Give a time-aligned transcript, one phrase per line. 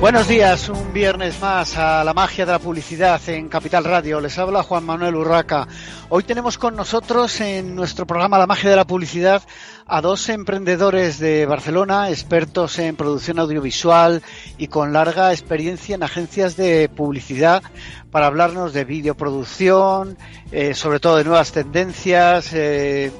[0.00, 4.20] Buenos días, un viernes más a la magia de la publicidad en Capital Radio.
[4.20, 5.66] Les habla Juan Manuel Urraca.
[6.08, 9.42] Hoy tenemos con nosotros en nuestro programa La magia de la publicidad
[9.88, 14.22] a dos emprendedores de Barcelona, expertos en producción audiovisual
[14.56, 17.64] y con larga experiencia en agencias de publicidad
[18.12, 20.16] para hablarnos de videoproducción,
[20.52, 23.10] eh, sobre todo de nuevas tendencias, eh,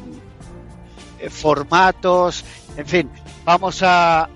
[1.29, 2.45] formatos,
[2.77, 3.11] en fin,
[3.49, 4.29] vamos a,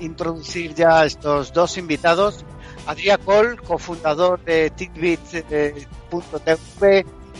[0.00, 2.44] introducir ya a estos dos invitados.
[2.88, 5.86] Adrià Col, cofundador de Titbit.tv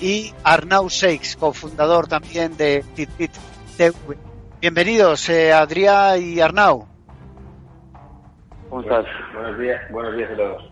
[0.01, 3.33] y Arnau Seix, cofundador también de Titbit
[3.77, 4.17] TV.
[4.61, 6.87] Bienvenidos, eh, Adrià y Arnau.
[8.71, 9.07] ¿Cómo estás?
[9.35, 10.71] Buenos días, buenos días a todos.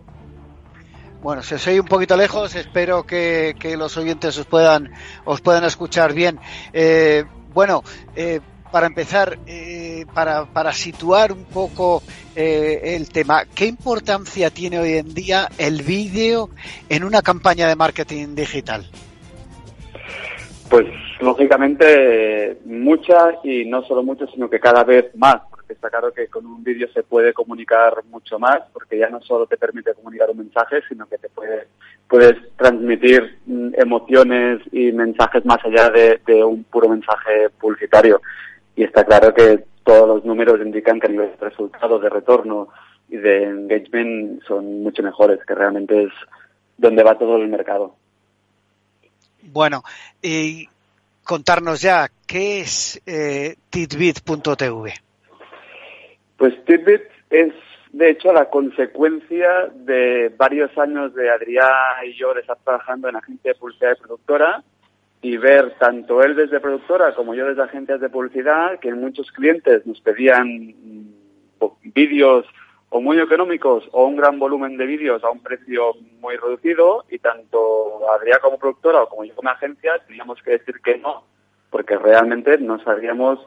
[1.22, 4.92] Bueno, si os soy un poquito lejos, espero que, los oyentes os puedan,
[5.24, 6.38] os puedan escuchar bien.
[6.72, 7.82] Eh, bueno,
[8.14, 12.02] eh, para empezar, eh, para, para, situar un poco
[12.34, 16.50] eh, el tema, ¿qué importancia tiene hoy en día el vídeo
[16.88, 18.86] en una campaña de marketing digital?
[20.68, 20.86] Pues
[21.20, 26.28] lógicamente mucha y no solo mucha, sino que cada vez más, porque está claro que
[26.28, 30.30] con un vídeo se puede comunicar mucho más, porque ya no solo te permite comunicar
[30.30, 31.66] un mensaje, sino que te puede,
[32.08, 38.20] puedes transmitir mm, emociones y mensajes más allá de un puro mensaje publicitario
[38.76, 42.68] y está claro que todos los números indican que a nivel de resultados, de retorno
[43.08, 46.12] y de engagement son mucho mejores, que realmente es
[46.76, 47.96] donde va todo el mercado.
[49.42, 49.82] Bueno,
[50.22, 50.68] y
[51.24, 54.94] contarnos ya, ¿qué es eh, Titbit.tv?
[56.36, 57.52] Pues Titbit es,
[57.92, 63.16] de hecho, la consecuencia de varios años de Adrián y yo de estar trabajando en
[63.16, 64.62] agencia de publicidad y productora
[65.22, 69.86] y ver tanto él desde productora como yo desde agencias de publicidad que muchos clientes
[69.86, 71.14] nos pedían mm,
[71.94, 72.47] vídeos
[72.88, 77.19] o muy económicos o un gran volumen de vídeos a un precio muy reducido y
[77.19, 81.25] tanto Adrián como productora o como yo como agencia teníamos que decir que no
[81.70, 83.38] porque realmente no sabíamos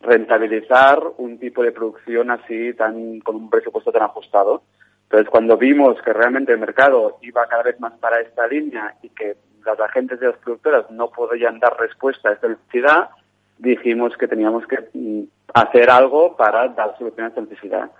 [0.00, 4.62] rentabilizar un tipo de producción así tan con un presupuesto tan ajustado.
[5.04, 9.08] Entonces, cuando vimos que realmente el mercado iba cada vez más para esta línea y
[9.10, 9.36] que
[9.68, 13.10] las agentes de las productoras no podían dar respuesta a esta necesidad,
[13.58, 15.24] dijimos que teníamos que mm,
[15.54, 17.90] hacer algo para dar solución a esta necesidad.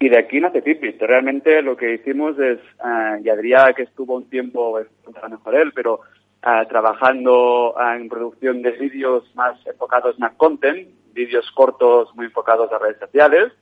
[0.00, 1.00] Y de aquí nace Tipit.
[1.00, 5.72] Realmente lo que hicimos es, uh, y Adrián, que estuvo un tiempo, a mejor él,
[5.72, 6.00] pero
[6.44, 12.72] eh, trabajando eh, en producción de vídeos más enfocados en content, vídeos cortos muy enfocados
[12.72, 13.52] a redes sociales,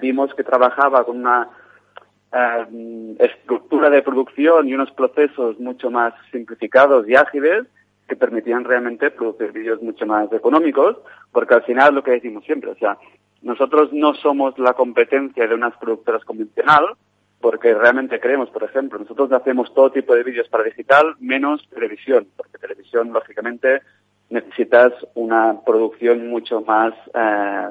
[0.00, 1.48] vimos que trabajaba con una
[2.34, 7.66] Em, estructura de producción y unos procesos mucho más simplificados y ágiles
[8.08, 10.96] que permitían realmente producir vídeos mucho más económicos,
[11.30, 12.96] porque al final lo que decimos siempre, o sea,
[13.42, 16.94] nosotros no somos la competencia de unas productoras convencional,
[17.38, 22.28] porque realmente creemos, por ejemplo, nosotros hacemos todo tipo de vídeos para digital menos televisión,
[22.34, 23.82] porque televisión, lógicamente,
[24.30, 27.68] necesitas una producción mucho más eh,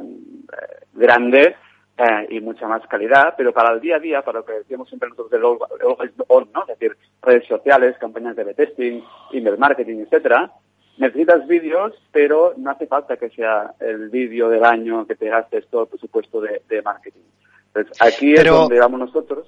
[0.93, 1.55] grande
[1.97, 4.87] eh, y mucha más calidad, pero para el día a día, para lo que decíamos
[4.87, 6.61] siempre nosotros del on, ¿no?
[6.61, 9.01] Es decir, redes sociales, campañas de testing,
[9.33, 10.51] email marketing, etcétera,
[10.97, 15.67] necesitas vídeos, pero no hace falta que sea el vídeo del año que te gastes
[15.67, 17.21] todo el presupuesto de, marketing.
[17.67, 19.47] Entonces, aquí es donde vamos nosotros.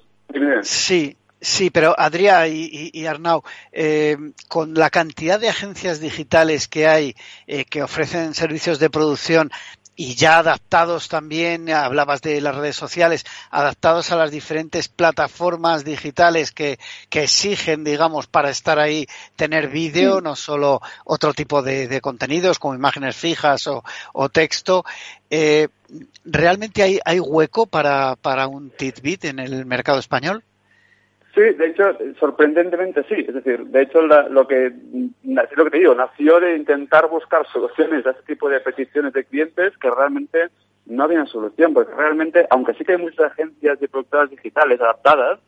[0.62, 4.16] Sí, Sí, pero Adrià y, Arnau, eh,
[4.48, 7.14] con la cantidad de agencias digitales que hay
[7.46, 9.50] eh, que ofrecen servicios de producción,
[9.96, 16.50] y ya adaptados también, hablabas de las redes sociales, adaptados a las diferentes plataformas digitales
[16.50, 16.78] que,
[17.08, 19.06] que exigen, digamos, para estar ahí,
[19.36, 24.84] tener vídeo, no solo otro tipo de, contenidos como imágenes fijas o, o texto.
[25.30, 25.68] Eh,
[26.24, 30.42] ¿Realmente hay, hay hueco para, para un Titbit en el mercado español?
[31.34, 33.24] Sí, de hecho, sorprendentemente sí.
[33.26, 34.72] Es decir, de hecho, lo que
[35.24, 39.24] lo que te digo, nació de intentar buscar soluciones a este tipo de peticiones de
[39.24, 40.48] clientes que realmente
[40.86, 45.40] no había solución, porque realmente, aunque sí que hay muchas agencias de productoras digitales adaptadas,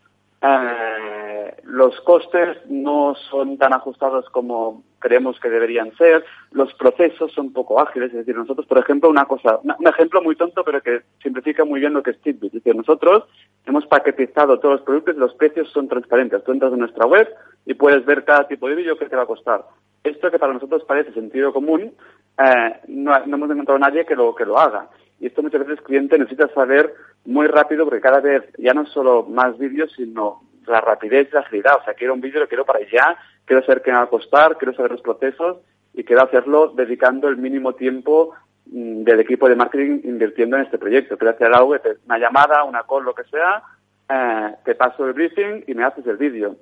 [0.43, 7.53] eh, los costes no son tan ajustados como creemos que deberían ser, los procesos son
[7.53, 11.03] poco ágiles, es decir, nosotros, por ejemplo, una cosa, un ejemplo muy tonto, pero que
[11.23, 13.25] simplifica muy bien lo que es Titbit, es decir, nosotros
[13.67, 16.43] hemos paquetizado todos los productos y los precios son transparentes.
[16.44, 17.29] Tú entras en nuestra web
[17.67, 19.65] y puedes ver cada tipo de vídeo que te va a costar.
[20.05, 21.93] Esto que para nosotros parece sentido común,
[22.38, 24.88] eh, no, no, hemos encontrado a nadie que lo, que lo haga.
[25.19, 26.94] Y esto muchas veces el cliente necesita saber
[27.26, 31.40] muy rápido porque cada vez ya no solo más vídeos, sino la rapidez y la
[31.40, 31.78] agilidad.
[31.81, 34.08] O sea, quiero un vídeo, lo quiero para ya, quiero saber qué me va a
[34.11, 35.58] costar, quiero saber los procesos
[35.94, 38.34] y quiero hacerlo dedicando el mínimo tiempo
[38.67, 41.17] mm, del equipo de marketing invirtiendo en este proyecto.
[41.17, 41.76] Quiero hacer algo,
[42.06, 43.62] una llamada, una call, lo que sea,
[44.08, 46.56] eh, te paso el briefing y me haces el vídeo.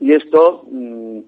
[0.00, 1.20] Y esto, mm,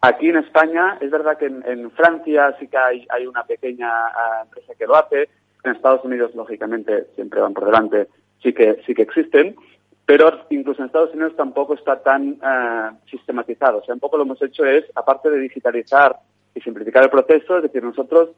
[0.00, 4.42] aquí en España, es verdad que en, Francia sí que hay, hay una pequeña eh,
[4.44, 5.28] empresa que lo hace,
[5.64, 8.08] en Estados Unidos, lógicamente, siempre van por delante,
[8.42, 9.56] sí que, sí que existen,
[10.04, 13.78] pero incluso en Estados Unidos tampoco está tan eh, sistematizado.
[13.78, 16.16] O sea, un poco lo hemos hecho es, aparte de digitalizar
[16.54, 18.30] y simplificar el proceso, es decir, nosotros,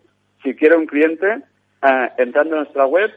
[0.42, 1.42] si quiere un cliente,
[1.82, 3.10] eh, entrando en nuestra web,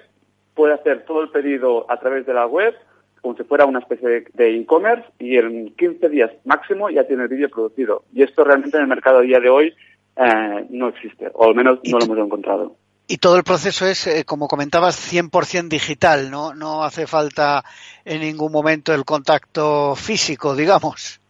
[0.55, 2.73] puede hacer todo el pedido a través de la web,
[3.21, 7.29] como si fuera una especie de e-commerce, y en 15 días máximo ya tiene el
[7.29, 8.05] vídeo producido.
[8.13, 9.73] Y esto realmente en el mercado a día de hoy
[10.15, 12.75] eh, no existe, o al menos no lo hemos encontrado.
[13.09, 16.53] Y todo el proceso es, eh, como comentabas, 100% digital, ¿no?
[16.53, 17.63] No hace falta
[18.03, 21.21] en ningún momento el contacto físico, digamos.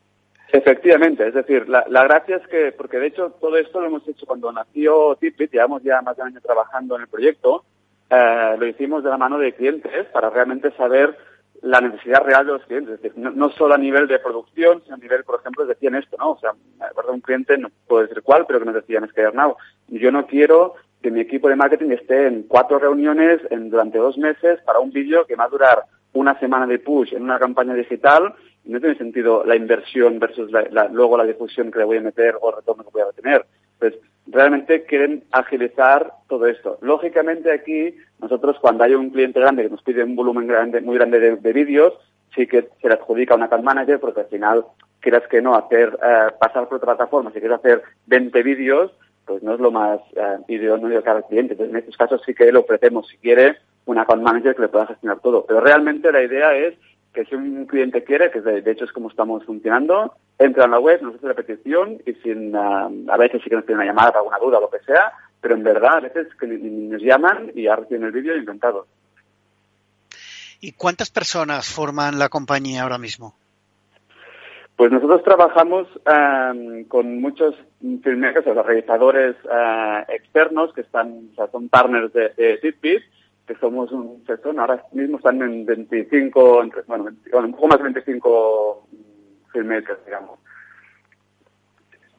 [0.52, 4.26] Efectivamente, es decir, la, gracia es que, porque de hecho todo esto lo hemos hecho
[4.26, 7.66] cuando nació Tipit, llevamos ya más de un año trabajando en el proyecto,
[8.10, 11.18] eh, lo hicimos de la mano de clientes para realmente saber
[11.62, 14.96] la necesidad real de los clientes, es decir, no, solo a nivel de producción, sino
[14.96, 16.32] a nivel, por ejemplo, decían esto, ¿no?
[16.32, 16.52] O sea,
[17.12, 19.58] un cliente, no puedo decir cuál, pero que nos decían, es que Arnau,
[19.88, 20.76] yo no quiero
[21.08, 24.92] que mi equipo de marketing esté en cuatro reuniones en, durante dos meses para un
[24.92, 28.34] vídeo que va a durar una semana de push en una campaña digital
[28.66, 30.52] no tiene sentido la inversión versus
[30.92, 33.46] luego la difusión que le voy a meter o el retorno que voy a tener.
[33.80, 33.94] Pues
[34.26, 36.78] realmente quieren agilizar todo esto.
[36.82, 40.98] Lógicamente aquí nosotros cuando hay un cliente grande que nos pide un volumen grande, muy
[40.98, 41.94] grande de, vídeos,
[42.36, 44.66] sí que se le adjudica a una account manager porque al final
[45.00, 48.92] quieras que no hacer eh, pasar por otra plataforma, si quieres hacer 20 vídeos,
[49.28, 51.54] pues no es lo más eh, idóneo cada cliente.
[51.54, 54.68] Entonces, en estos casos sí que le ofrecemos, si quiere, un account manager que le
[54.70, 55.46] pueda gestionar todo.
[55.46, 56.76] Pero realmente la idea es
[57.14, 60.80] que si un cliente quiere, que de, hecho es como estamos funcionando, entra en la
[60.80, 63.86] web, nos hace la petición y sin, uh, a veces sí que nos pide una
[63.86, 67.02] llamada para alguna duda o lo que sea, pero en verdad a veces que nos
[67.02, 68.88] llaman y ya reciben el vídeo inventado.
[70.60, 73.36] ¿Y cuántas personas forman la compañía ahora mismo?
[74.78, 81.36] Pues nosotros trabajamos em, con muchos filmmakers, o sea, realizadores eh, externos que están, o
[81.36, 83.02] sea, son partners de, de
[83.48, 87.86] que somos un sector, ahora mismo están en 25, entre, bueno, un poco más de
[87.86, 88.88] 25
[89.52, 90.40] filmmakers, digamos.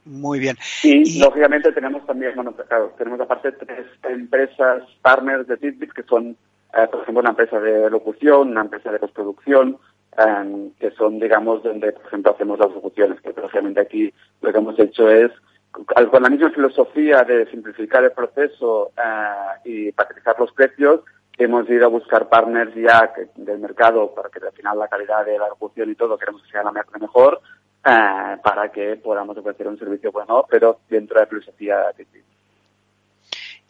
[0.04, 0.56] Muy bien.
[0.82, 6.36] Y, lógicamente tenemos también, bueno, claro, tenemos aparte tres empresas partners de Fitbit que son,
[6.74, 9.78] eh, por ejemplo, una empresa de locución, una empresa de postproducción,
[10.18, 14.58] Em, que son, digamos, donde, por ejemplo, hacemos las ejecuciones, que obviamente aquí lo que
[14.58, 15.30] hemos hecho es,
[15.70, 21.02] con la misma filosofía de simplificar el proceso eh, y paquetizar los precios,
[21.36, 25.38] hemos ido a buscar partners ya del mercado para que al final la calidad de
[25.38, 27.40] la ejecución y todo queremos que sea la mejor,
[27.84, 32.04] eh, para que podamos ofrecer un servicio bueno, pero dentro de la filosofía de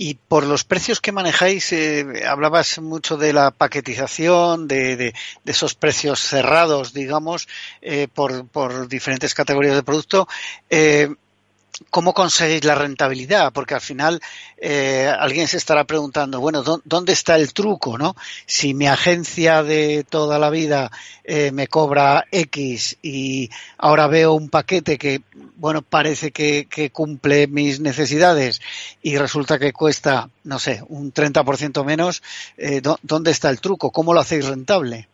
[0.00, 5.14] y por los precios que manejáis, eh, hablabas mucho de la paquetización, de, de,
[5.44, 7.48] esos precios cerrados, digamos,
[7.82, 10.28] eh, por, diferentes categorías de producto.
[10.70, 11.10] Eh,
[11.90, 13.52] ¿Cómo conseguís la rentabilidad?
[13.52, 14.20] Porque al final
[14.56, 17.98] eh, alguien se estará preguntando, bueno, ¿dónde está el truco?
[17.98, 18.16] ¿no?
[18.46, 20.90] Si mi agencia de toda la vida
[21.24, 25.22] eh, me cobra X y ahora veo un paquete que,
[25.58, 28.60] bueno, parece que, que cumple mis necesidades
[29.02, 32.22] y resulta que cuesta, no sé, un 30% menos,
[32.56, 33.90] eh, ¿dónde está el truco?
[33.90, 35.08] ¿Cómo lo hacéis rentable?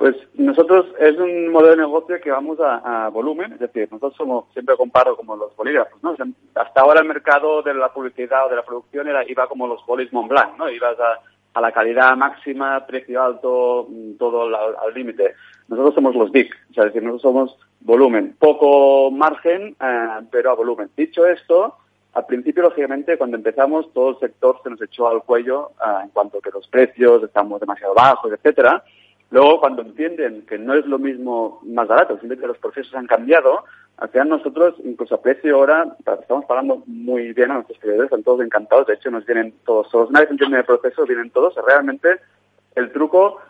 [0.00, 4.44] Pues nosotros es un modelo de negocio que vamos a, volumen, es decir, nosotros somos,
[4.54, 6.16] siempre comparo como los bolígrafos, ¿no?
[6.54, 9.84] hasta ahora el mercado de la publicidad o de la producción era, iba como los
[9.84, 10.70] bolis Montblanc, ¿no?
[10.70, 15.34] Ibas a, la calidad máxima, precio alto, mm, todo al límite.
[15.68, 20.50] Nosotros somos los big, o sea, es decir, nosotros somos volumen, poco margen, eh, pero
[20.50, 20.90] a volumen.
[20.96, 21.76] Dicho esto,
[22.12, 26.10] al principio, lógicamente, cuando empezamos, todo el sector se nos echó al cuello eh, en
[26.10, 28.82] cuanto a que los precios estamos demasiado bajos, etcétera,
[29.30, 33.64] Luego, cuando entienden que no es lo mismo más barato, sino los procesos han cambiado,
[33.98, 38.40] al nosotros, incluso a precio ahora, estamos pagando muy bien a nuestros clientes, están todos
[38.40, 40.10] encantados, de hecho nos vienen todos solos.
[40.10, 41.54] Una vez entienden el proceso, vienen todos.
[41.64, 42.16] Realmente,
[42.74, 43.40] el truco,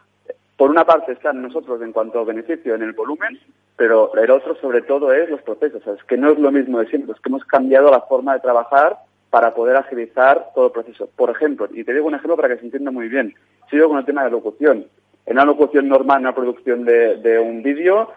[0.61, 3.41] por una parte, está en nosotros en cuanto a beneficio en el volumen,
[3.77, 5.81] pero el otro, sobre todo, es los procesos.
[5.87, 8.41] es que no es lo mismo de siempre, es que hemos cambiado la forma de
[8.41, 8.99] trabajar
[9.31, 11.09] para poder agilizar todo el proceso.
[11.17, 13.35] Por ejemplo, y te digo un ejemplo para que se entienda muy bien,
[13.71, 14.85] sigo con el tema de locución.
[15.25, 18.11] En una locución normal, en una producción de, un vídeo,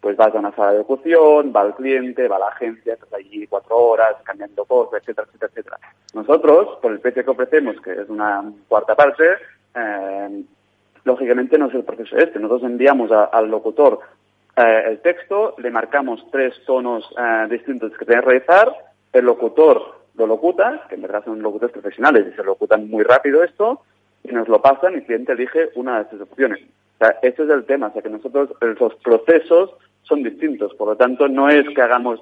[0.00, 3.12] pues vas a una sala de locución, va al cliente, va a la agencia, estás
[3.12, 5.78] allí cuatro horas cambiando cosas, etcétera, etcétera, etcétera.
[6.14, 9.34] Nosotros, por el precio que ofrecemos, que es una cuarta parte,
[9.74, 10.44] eh,
[11.04, 12.38] lógicamente no es el proceso este.
[12.38, 14.00] Nosotros enviamos al locutor
[14.56, 18.74] eh, el texto, le marcamos tres tonos eh, distintos que tiene que realizar,
[19.12, 23.42] el locutor lo locuta, que en verdad son locutores profesionales y se locutan muy rápido
[23.42, 23.82] esto,
[24.24, 26.60] y nos lo pasan y el cliente elige una de estas opciones.
[26.96, 29.70] O sea, ese es el tema, o sea que nosotros los procesos
[30.02, 32.20] son distintos, por lo tanto no es que hagamos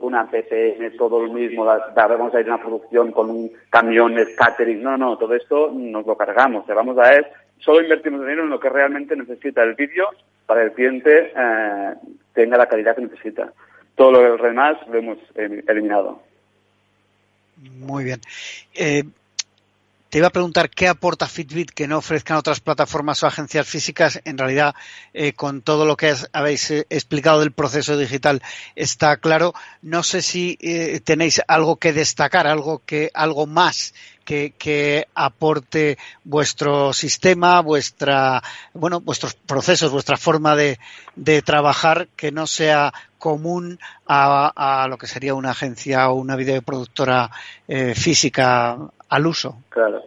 [0.00, 4.34] una PPN, todo lo mismo, vamos a ir a una producción con un camión de
[4.34, 8.44] catering, no, no, todo esto nos lo cargamos, o vamos a ver, solo invertimos dinero
[8.44, 10.08] en lo que realmente necesita el vídeo
[10.46, 11.94] para que el cliente eh,
[12.32, 13.52] tenga la calidad que necesita.
[13.94, 16.22] Todo lo demás lo hemos eliminado.
[17.56, 18.20] Muy bien.
[18.74, 19.02] Eh,
[20.08, 24.20] te iba a preguntar qué aporta Fitbit que no ofrezcan otras plataformas o agencias físicas.
[24.24, 24.74] En realidad,
[25.12, 28.40] eh, con todo lo que habéis eh, explicado del proceso digital,
[28.74, 29.52] está claro.
[29.82, 30.56] No sé si
[31.04, 33.92] tenéis algo que destacar, algo que, algo más
[34.28, 38.42] que, aporte vuestro sistema, vuestra,
[38.74, 40.78] bueno, vuestros procesos, vuestra forma de,
[41.16, 46.36] de trabajar que no sea común a, a, lo que sería una agencia o una
[46.36, 47.30] videoproductora
[47.66, 48.76] eh, física
[49.08, 49.62] al uso.
[49.70, 50.02] Claro.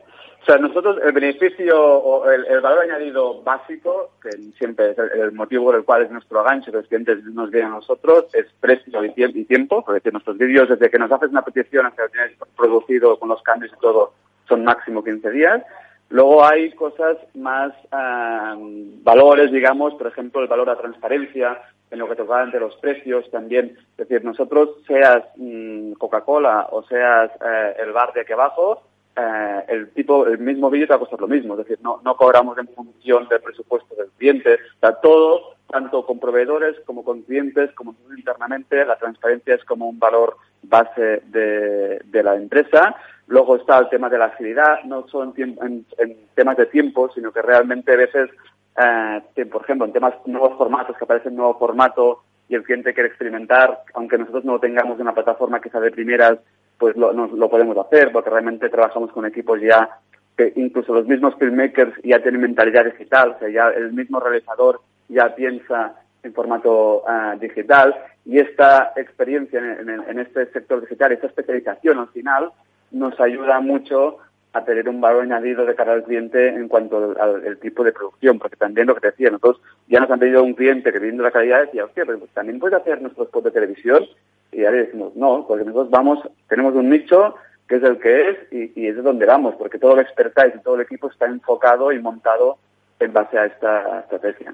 [0.51, 5.75] Sea, nosotros el beneficio o el, valor añadido básico, que siempre es el, motivo por
[5.75, 9.45] el cual es nuestro gancho, que los clientes nos vienen a nosotros, es precio y,
[9.45, 13.17] tiempo, porque nuestros vídeos, desde que nos haces una petición hasta que lo tienes producido
[13.17, 14.11] con los cambios y todo,
[14.49, 15.63] son máximo 15 días.
[16.09, 22.15] Luego hay cosas más, valores, digamos, por ejemplo, el valor a transparencia, en lo que
[22.17, 23.77] toca entre los precios también.
[23.97, 29.65] Es decir, nosotros, seas mm, Coca-Cola o seas eh, el bar de aquí abajo, eh,
[29.67, 31.53] el tipo, el mismo vídeo te va a costar lo mismo.
[31.53, 34.57] Es decir, no, no cobramos en función del presupuesto del cliente.
[34.81, 39.99] O todo, tanto con proveedores como con clientes, como internamente, la transparencia es como un
[39.99, 42.95] valor base de, la empresa.
[43.27, 47.31] Luego está el tema de la agilidad, no solo en, en, temas de tiempo, sino
[47.31, 48.29] que realmente a veces,
[48.77, 52.93] eh, por ejemplo, en temas nuevos formatos, que aparece un nuevo formato y el cliente
[52.93, 56.39] quiere experimentar, aunque nosotros no tengamos una plataforma que sea de primeras,
[56.81, 59.87] pues lo, lo podemos hacer, porque realmente trabajamos con equipos ya
[60.35, 64.81] que incluso los mismos filmmakers ya tienen mentalidad digital, o sea, ya el mismo realizador
[65.07, 67.95] ya piensa en formato uh, digital
[68.25, 72.49] y esta experiencia en, este sector digital, esta especialización al final,
[72.89, 74.17] nos ayuda mucho
[74.53, 78.39] a tener un valor añadido de cara al cliente en cuanto al, tipo de producción,
[78.39, 81.31] porque también lo que decía, nosotros ya nos han pedido un cliente que viendo la
[81.31, 84.03] calidad decía, hostia, pero pues también puedes hacer nuestros spots de televisión
[84.51, 87.35] y le decimos, no, porque nosotros vamos, tenemos un nicho
[87.67, 90.55] que es el que es y, y es de donde vamos, porque todo el expertise
[90.55, 92.57] y todo el equipo está enfocado y montado
[92.99, 94.53] en base a esta estrategia.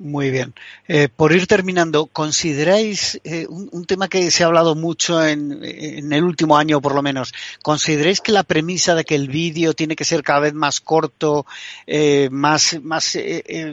[0.00, 0.54] Muy bien.
[0.88, 6.24] Eh, por ir terminando, ¿consideráis eh, un, tema que se ha hablado mucho en, el
[6.24, 7.34] último año, por lo menos?
[7.62, 11.44] ¿Consideráis que la premisa de que el vídeo tiene que ser cada vez más corto,
[11.86, 13.18] eh, más, más,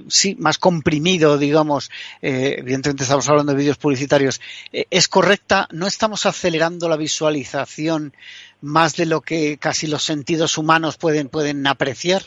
[0.09, 1.89] sí, más comprimido, digamos?
[2.21, 4.41] evidentemente estamos hablando de vídeos publicitarios.
[4.73, 5.69] ¿Es correcta?
[5.71, 8.11] ¿No estamos acelerando la visualización
[8.59, 12.23] más de lo que casi los sentidos humanos pueden, pueden apreciar?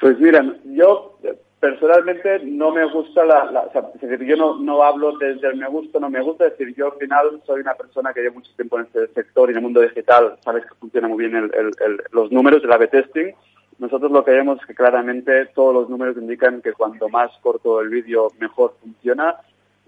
[0.00, 1.18] Pues mira, yo
[1.60, 6.00] personalmente no me gusta la, es decir, yo no, no hablo desde el me gusta,
[6.00, 8.78] no me gusta, es decir, yo al final soy una persona que lleva mucho tiempo
[8.78, 12.32] en este sector y en el mundo digital, sabes que funciona muy bien el, los
[12.32, 13.34] números del A-B testing.
[13.78, 17.80] Nosotros lo que vemos es que claramente todos los números indican que cuanto más corto
[17.80, 19.36] el vídeo, mejor funciona.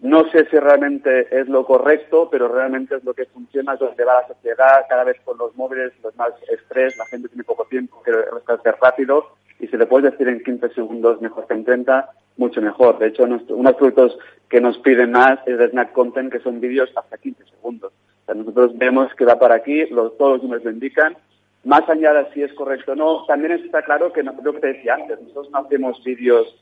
[0.01, 4.05] No sé si realmente es lo correcto, pero realmente es lo que funciona, es donde
[4.05, 7.67] va la sociedad, cada vez con los móviles, los más estrés, la gente tiene poco
[7.67, 9.27] tiempo, quiere hacer rápido
[9.63, 12.99] y si le puedes decir en 15 segundos mejor que en 30, mucho mejor.
[12.99, 16.91] De hecho, unos productos que nos piden más es de Snack Content, que son vídeos
[16.97, 17.93] hasta 15 segundos.
[17.93, 21.17] O sea, nosotros vemos que va para aquí, todos los números lo indican.
[21.63, 24.59] Más allá de si es correcto o no, también está claro que, no, lo que
[24.59, 26.57] te decía antes, nosotros no hacemos vídeos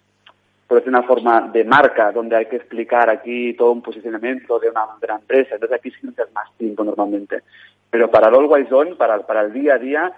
[0.69, 4.69] por decir una forma de marca, donde hay que explicar aquí todo un posicionamiento de
[4.69, 5.55] una, de empresa.
[5.55, 7.41] Entonces aquí sí necesitas más tiempo normalmente.
[7.89, 10.13] Pero para el Always On, para, para el día a día,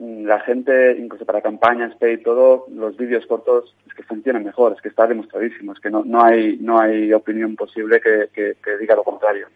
[0.00, 4.80] la gente, incluso para campañas, pay, todo, los vídeos cortos es que funcionan mejor, es
[4.80, 8.94] que está demostradísimo, es que no, no, hay, no hay opinión posible que, que, diga
[8.94, 9.48] lo contrario.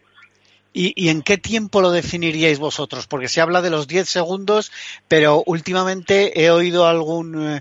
[0.74, 3.06] ¿Y, ¿Y, en qué tiempo lo definiríais vosotros?
[3.06, 4.70] Porque se habla de los 10 segundos,
[5.08, 7.60] pero últimamente he oído algún, eh,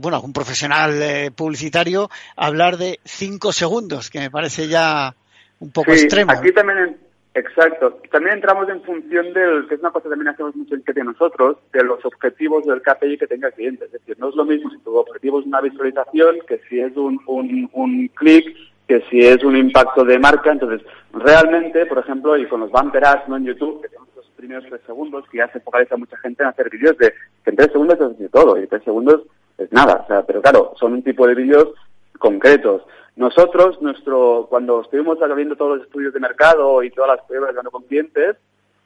[0.00, 5.14] bueno, algún profesional eh, publicitario hablar de 5 segundos, que me parece ya
[5.58, 6.32] un poco sí, extremo.
[6.32, 6.96] Aquí también
[7.34, 7.98] Exacto.
[8.12, 11.02] También entramos en función del, que es una cosa que también hacemos mucho que de
[11.02, 13.86] nosotros, de los objetivos del KPI que tenga el cliente.
[13.86, 16.96] Es decir, no es lo mismo si tu objetivo es una visualización que si es
[16.96, 20.52] un, un, un clic, que si es un impacto de marca.
[20.52, 23.36] Entonces, realmente, por ejemplo, y con los bumper ads ¿no?
[23.36, 26.50] en YouTube, que tenemos los primeros tres segundos, que ya se focaliza mucha gente en
[26.50, 27.12] hacer vídeos de
[27.42, 29.22] que en tres segundos es decir todo, y tres segundos
[29.58, 30.02] es nada.
[30.04, 31.74] O sea, pero claro, son un tipo de vídeos
[32.18, 32.82] concretos.
[33.16, 37.70] Nosotros, nuestro, cuando estuvimos viendo todos los estudios de mercado y todas las pruebas dando
[37.70, 38.36] con clientes,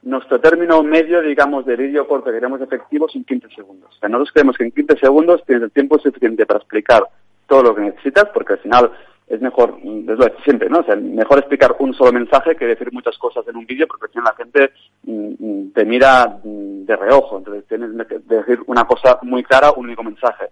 [0.03, 3.91] nuestro término medio, digamos, de vídeo corto que queremos efectivo son 15 segundos.
[3.97, 7.05] O sea, nosotros creemos que en 15 segundos tienes el tiempo suficiente para explicar
[7.47, 8.93] todo lo que necesitas, porque al final
[9.27, 10.81] es mejor, es lo de siempre, ¿no?
[10.81, 14.07] O sea, mejor explicar un solo mensaje que decir muchas cosas en un vídeo, porque
[14.07, 14.73] al final la gente
[15.05, 17.39] mm, mm, te mira mm, de reojo.
[17.39, 20.47] Entonces tienes que decir una cosa muy clara, un único mensaje.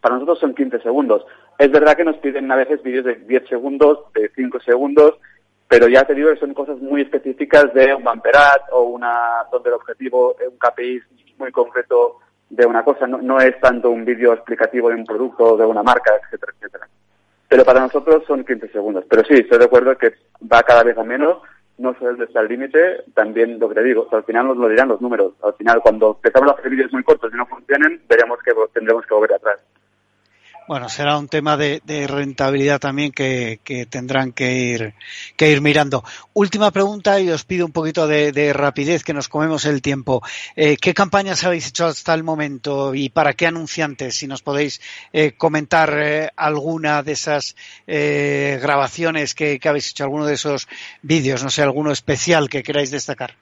[0.00, 1.24] Para nosotros son 15 segundos.
[1.58, 5.14] Es verdad que nos piden a veces vídeos de 10 segundos, de 5 segundos,
[5.68, 9.70] pero ya te digo que son cosas muy específicas de un bumperat o una, donde
[9.70, 11.00] el objetivo es un KPI
[11.38, 15.56] muy concreto de una cosa, no, no es tanto un vídeo explicativo de un producto,
[15.56, 16.88] de una marca, etcétera, etcétera.
[17.48, 19.04] Pero para nosotros son 15 segundos.
[19.08, 20.14] Pero sí, estoy de acuerdo que
[20.52, 21.38] va cada vez a menos,
[21.78, 24.88] no solo está el límite, también lo que te digo, al final nos lo dirán
[24.88, 25.34] los números.
[25.42, 29.04] Al final, cuando empezamos a hacer vídeos muy cortos y no funcionen, veremos que tendremos
[29.06, 29.60] que volver atrás.
[30.68, 34.94] Bueno, será un tema de, rentabilidad también que, tendrán que ir,
[35.36, 36.02] que ir mirando.
[36.34, 40.22] Última pregunta y os pido un poquito de, rapidez, que nos comemos el tiempo.
[40.56, 44.16] Eh, ¿Qué campañas habéis hecho hasta el momento y para qué anunciantes?
[44.16, 44.80] Si nos podéis
[45.12, 47.54] eh, comentar eh, alguna de esas
[47.86, 50.66] grabaciones que, que habéis hecho, alguno de esos
[51.02, 53.34] vídeos, no sé, alguno especial que queráis destacar.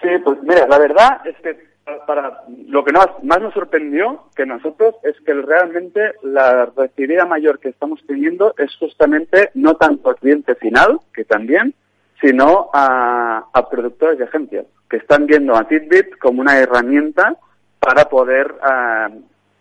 [0.00, 1.75] Sí, pues mira, la verdad es que
[2.06, 7.68] para lo que más, nos sorprendió que nosotros es que realmente la recibida mayor que
[7.68, 11.74] estamos teniendo es justamente no tanto al cliente final, que también,
[12.20, 17.36] sino a, productores de agencias, que están viendo a Titbit como una herramienta
[17.78, 19.08] para poder ah,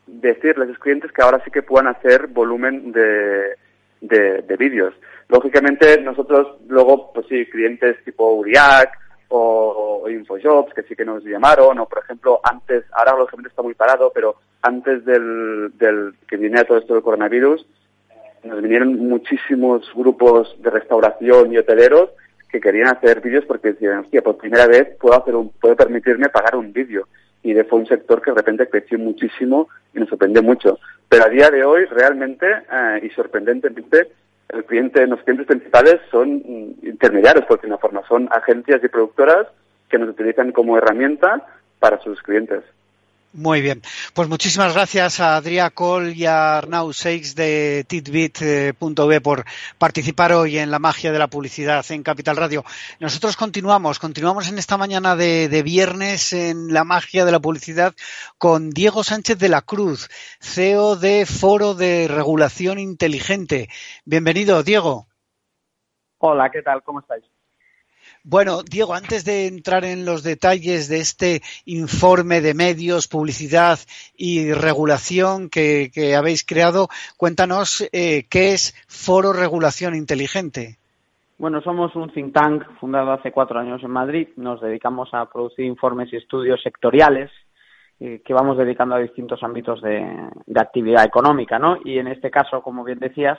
[0.07, 3.55] decirles a sus clientes que ahora sí que puedan hacer volumen de,
[4.01, 4.93] de, de vídeos.
[5.27, 8.89] Lógicamente, nosotros luego, pues sí, clientes tipo Uriac,
[9.29, 13.73] o, Infojobs, que sí que nos llamaron, o por ejemplo, antes, ahora lógicamente está muy
[13.73, 17.65] parado, pero antes del, del que viniera todo esto del coronavirus,
[18.43, 22.11] nos vinieron muchísimos grupos de restauración y hoteleros
[22.55, 26.29] que querían hacer vídeos porque decían, hostia, por primera vez puedo hacer un, puedo permitirme
[26.29, 27.07] pagar un vídeo.
[27.43, 30.79] Y fue un sector que de repente creció muchísimo y nos sorprendió mucho.
[31.09, 34.07] Pero a día de hoy, realmente, eh, y sorprendentemente,
[34.49, 36.43] el cliente, los clientes principales son
[36.81, 39.47] intermediarios, porque en la forma son agencias y productoras
[39.89, 41.45] que nos utilizan como herramienta
[41.79, 42.63] para sus clientes.
[43.37, 43.81] Muy bien.
[44.13, 49.43] Pues muchísimas gracias a Adrià Col y a Arnau Seix de titbit.b por
[49.77, 52.63] participar hoy en la magia de la publicidad en Capital Radio.
[53.01, 57.93] Nosotros continuamos, continuamos en esta mañana de, de viernes en la magia de la publicidad
[58.37, 60.07] con Diego Sánchez de la Cruz,
[60.39, 63.67] CEO de Foro de Regulación Inteligente.
[64.05, 65.07] Bienvenido, Diego.
[66.19, 66.81] Hola, ¿qué tal?
[66.83, 67.25] ¿Cómo estáis?
[68.27, 73.77] Bueno, Diego, antes de entrar en los detalles de este informe de medios, publicidad
[74.17, 80.77] y regulación que, habéis creado, cuéntanos eh, qué es Foro Regulación Inteligente.
[81.37, 84.29] Bueno, somos un think tank fundado hace cuatro años en Madrid.
[84.37, 87.29] Nos dedicamos a producir informes y estudios sectoriales
[87.99, 90.03] eh, que vamos dedicando a distintos ámbitos de,
[90.47, 91.77] de actividad económica, ¿no?
[91.85, 93.37] Y en este caso, como bien decías,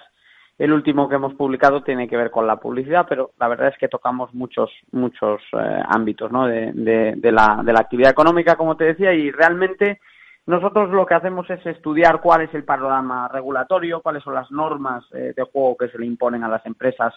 [0.58, 3.78] el último que hemos publicado tiene que ver con la publicidad, pero la verdad es
[3.78, 6.46] que tocamos muchos muchos eh, ámbitos ¿no?
[6.46, 10.00] de, de, la, de la actividad económica, como te decía, y realmente
[10.46, 15.04] nosotros lo que hacemos es estudiar cuál es el panorama regulatorio, cuáles son las normas
[15.12, 17.12] eh, de juego que se le imponen a las empresas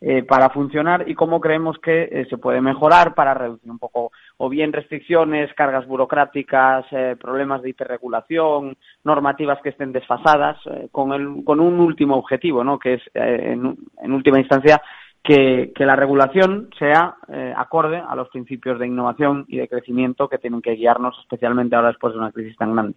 [0.00, 4.12] eh, para funcionar y cómo creemos que eh, se puede mejorar para reducir un poco
[4.36, 10.58] o bien restricciones, cargas burocráticas, eh, problemas de hiperregulación, normativas que estén desfasadas,
[10.90, 12.78] con, el, con un último objetivo, ¿no?
[12.78, 14.82] que es, en, en, última instancia,
[15.22, 17.16] que, que, la regulación sea
[17.56, 21.88] acorde a los principios de innovación y de crecimiento que tienen que guiarnos, especialmente ahora
[21.88, 22.94] después de una crisis tan grande.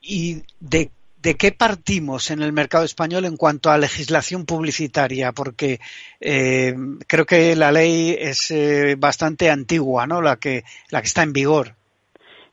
[0.00, 0.90] ¿Y de
[1.22, 5.32] ¿de qué partimos en el mercado español en cuanto a legislación publicitaria?
[5.32, 5.78] Porque
[6.20, 6.74] eh,
[7.06, 10.22] creo que la ley es eh, bastante antigua, ¿no?
[10.22, 11.68] La que, la que está en vigor.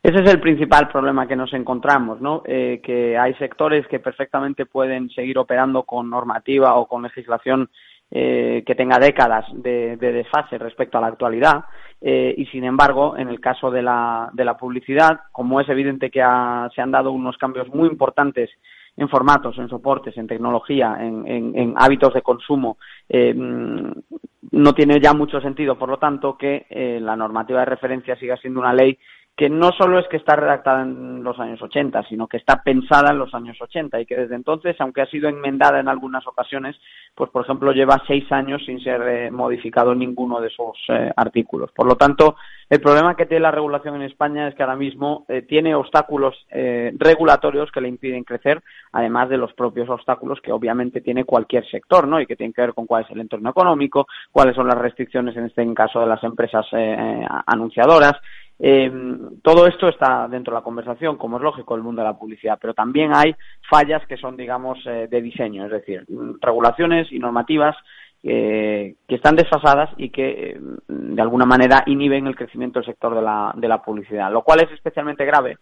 [0.04, 2.44] Ese es el principal problema que nos encontramos, ¿no?
[2.46, 7.70] Eh, que hay sectores que perfectamente pueden seguir operando con normativa o con legislación
[8.14, 11.64] que tenga décadas de, desfase respecto a la actualidad
[12.00, 16.20] y sin embargo en el caso de la, de la publicidad como es evidente que
[16.20, 18.52] se han dado unos cambios muy importantes
[18.96, 22.78] en formatos, en soportes, en tecnología, en, hábitos de consumo,
[23.10, 28.16] eh, no tiene ya mucho sentido, por lo tanto, que eh, la normativa de referencia
[28.18, 28.98] siga siendo una ley
[29.36, 33.12] que no solo es que está redactada en los años 80, sino que está pensada
[33.12, 36.76] en los años 80 y que desde entonces, aunque ha sido enmendada en algunas ocasiones,
[37.16, 41.72] pues por ejemplo lleva seis años sin ser eh, modificado ninguno de esos eh, artículos.
[41.72, 42.36] Por lo tanto,
[42.70, 46.36] el problema que tiene la regulación en España es que ahora mismo eh, tiene obstáculos
[46.52, 52.08] regulatorios que le impiden crecer, además de los propios obstáculos que obviamente tiene cualquier sector,
[52.08, 52.22] ¿no?
[52.22, 55.36] Y que tienen que ver con cuál es el entorno económico, cuáles son las restricciones
[55.36, 56.66] en este caso de las empresas
[57.48, 58.14] anunciadoras,
[58.60, 58.92] eh,
[59.42, 62.58] todo esto está dentro de la conversación, como es lógico, el mundo de la publicidad,
[62.62, 63.36] pero también hay
[63.70, 66.06] fallas que son, digamos, eh, de diseño, es decir,
[66.42, 67.76] regulaciones y normativas
[68.26, 73.14] eh, que están desfasadas y que, eh, de alguna manera, inhiben el crecimiento del sector
[73.16, 75.58] de la, de la publicidad, lo cual es especialmente grave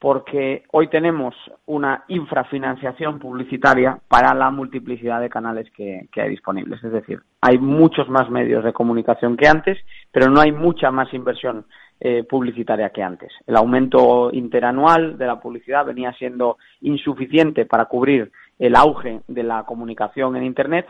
[0.00, 1.34] porque hoy tenemos
[1.66, 6.82] una infrafinanciación publicitaria para la multiplicidad de canales que, hay disponibles.
[6.84, 9.76] Es decir, hay muchos más medios de comunicación que antes,
[10.12, 11.66] pero no hay mucha más inversión
[12.00, 13.32] eh, publicitaria que antes.
[13.44, 18.30] El aumento interanual de la publicidad venía siendo insuficiente para cubrir
[18.60, 20.86] el auge de la comunicación en Internet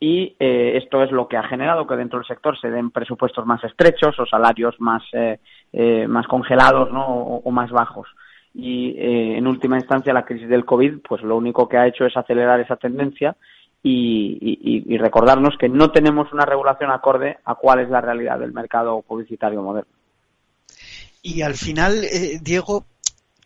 [0.00, 3.44] y eh, esto es lo que ha generado que dentro del sector se den presupuestos
[3.44, 8.08] más estrechos o salarios más, eh, más congelados o más bajos
[8.54, 12.04] y eh, en última instancia la crisis del COVID pues lo único que ha hecho
[12.04, 13.36] es acelerar esa tendencia
[13.82, 19.02] y, recordarnos que no tenemos una regulación acorde a cuál es la realidad del mercado
[19.02, 19.90] publicitario moderno.
[21.22, 22.84] Y al final, eh, Diego,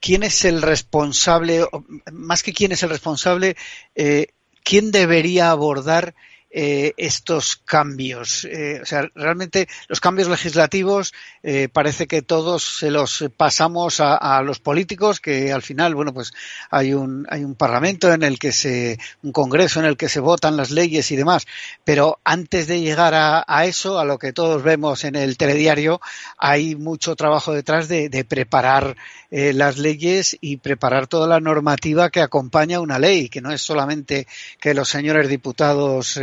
[0.00, 1.66] ¿quién es el responsable,
[2.12, 3.56] más que quién es el responsable,
[3.94, 4.28] eh,
[4.64, 6.14] quién debería abordar
[6.54, 8.44] eh, estos cambios.
[8.44, 14.42] Eh, o sea, realmente los cambios legislativos eh, parece que todos se los pasamos a,
[14.42, 16.34] los políticos, que al final, bueno, pues
[16.70, 20.20] hay un, hay un parlamento en el que se, un congreso en el que se
[20.20, 21.46] votan las leyes y demás.
[21.84, 26.02] Pero antes de llegar a, eso, a lo que todos vemos en el telediario,
[26.36, 28.94] hay mucho trabajo detrás de, de preparar
[29.30, 34.26] las leyes y preparar toda la normativa que acompaña una ley, que no es solamente
[34.60, 36.18] que los señores diputados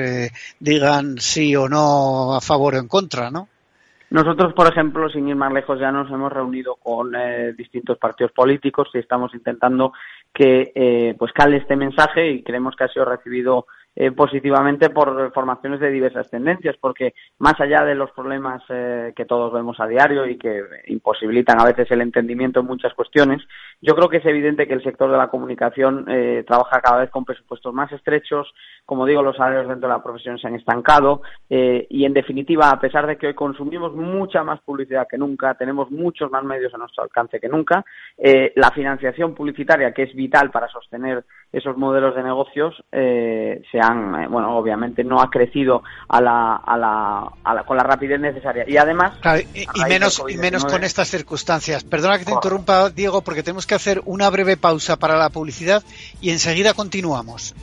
[0.60, 3.48] digan sí o no a favor o en contra, ¿no?
[4.12, 8.32] Nosotros, por ejemplo, sin ir más lejos, ya nos hemos reunido con eh, distintos partidos
[8.32, 9.94] políticos y estamos intentando
[10.34, 13.68] que eh, pues cale este mensaje y creemos que ha sido recibido
[14.02, 19.26] eh, positivamente por formaciones de diversas tendencias, porque más allá de los problemas eh, que
[19.26, 23.42] todos vemos a diario y que imposibilitan a veces el entendimiento en muchas cuestiones,
[23.82, 27.10] yo creo que es evidente que el sector de la comunicación eh, trabaja cada vez
[27.10, 28.54] con presupuestos más estrechos,
[28.86, 32.80] como digo, los salarios dentro de la profesión se han estancado y, en definitiva, a
[32.80, 36.78] pesar de que hoy consumimos mucha más publicidad que nunca, tenemos muchos más medios a
[36.78, 37.86] nuestro alcance que nunca,
[38.18, 44.56] la financiación publicitaria, que es vital para sostener esos modelos de negocios, se eh, bueno,
[44.58, 48.66] obviamente no ha crecido a la, a la, con la rapidez necesaria.
[48.68, 49.14] Y además...
[49.54, 51.84] y, menos, y menos con estas circunstancias.
[51.84, 55.84] Perdona que te interrumpa, Diego, porque tenemos que hacer una breve pausa para la publicidad
[56.22, 57.56] y enseguida continuamos.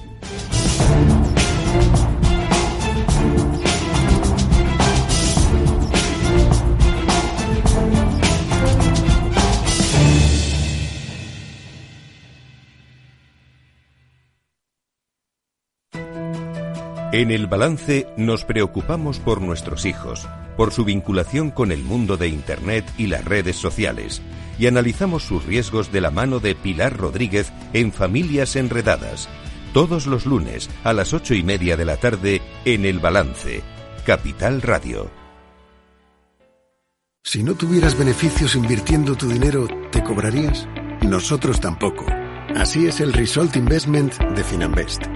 [17.16, 22.29] En el balance nos preocupamos por nuestros hijos, por su vinculación con el mundo de
[22.29, 24.20] Internet y las redes sociales,
[24.59, 29.31] y analizamos sus riesgos de la mano de Pilar Rodríguez en Familias Enredadas,
[29.72, 33.62] todos los lunes a las ocho y media de la tarde en el balance,
[34.05, 35.11] Capital Radio.
[37.24, 40.68] Si no tuvieras beneficios invirtiendo tu dinero, ¿te cobrarías?
[41.00, 42.05] Nosotros tampoco.
[42.55, 45.15] Así es el Result Investment de Finanbest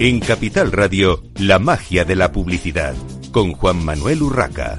[0.00, 2.94] En Capital Radio, la magia de la publicidad,
[3.32, 4.76] con Juan Manuel Urraca.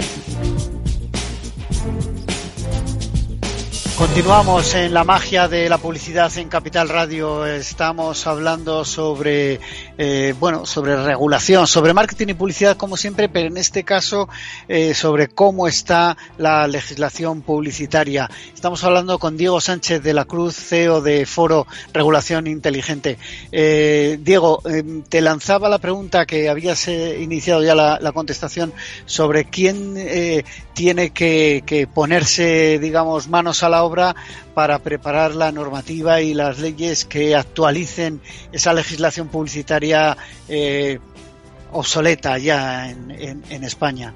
[3.97, 7.45] Continuamos en la magia de la publicidad en Capital Radio.
[7.45, 9.59] Estamos hablando sobre,
[10.01, 14.29] eh, bueno, sobre regulación, sobre marketing y publicidad como siempre, pero en este caso
[14.69, 18.31] eh, sobre cómo está la legislación publicitaria.
[18.55, 23.17] Estamos hablando con Diego Sánchez de la Cruz, CEO de Foro Regulación Inteligente.
[23.51, 24.63] Eh, Diego,
[25.09, 28.71] te lanzaba la pregunta que habías iniciado ya la, contestación
[29.05, 29.95] sobre quién
[30.73, 34.15] tiene que, que ponerse, digamos, manos a la obra
[34.53, 39.88] para preparar la normativa y las leyes que actualicen esa legislación publicitaria
[40.47, 40.99] eh,
[41.71, 44.13] obsoleta ya en, España.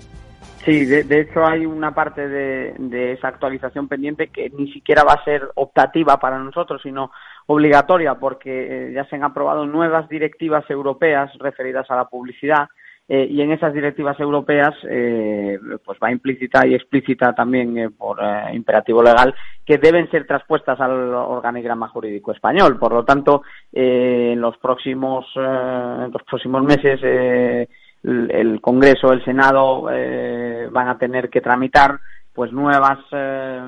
[0.66, 5.24] Sí, de, hecho hay una parte de, esa actualización pendiente que ni siquiera va a
[5.24, 7.12] ser optativa para nosotros, sino
[7.48, 12.70] obligatoria, porque eh, ya se han aprobado nuevas directivas europeas referidas a la publicidad
[13.10, 18.20] eh, y en esas directivas europeas eh, pues va implícita y explícita también eh, por
[18.54, 19.36] imperativo legal
[19.66, 22.80] que deben ser traspuestas al organigrama jurídico español.
[22.80, 30.98] Por lo tanto, en los próximos los próximos meses el, Congreso, el Senado van a
[30.98, 32.00] tener que tramitar
[32.34, 33.00] pues nuevas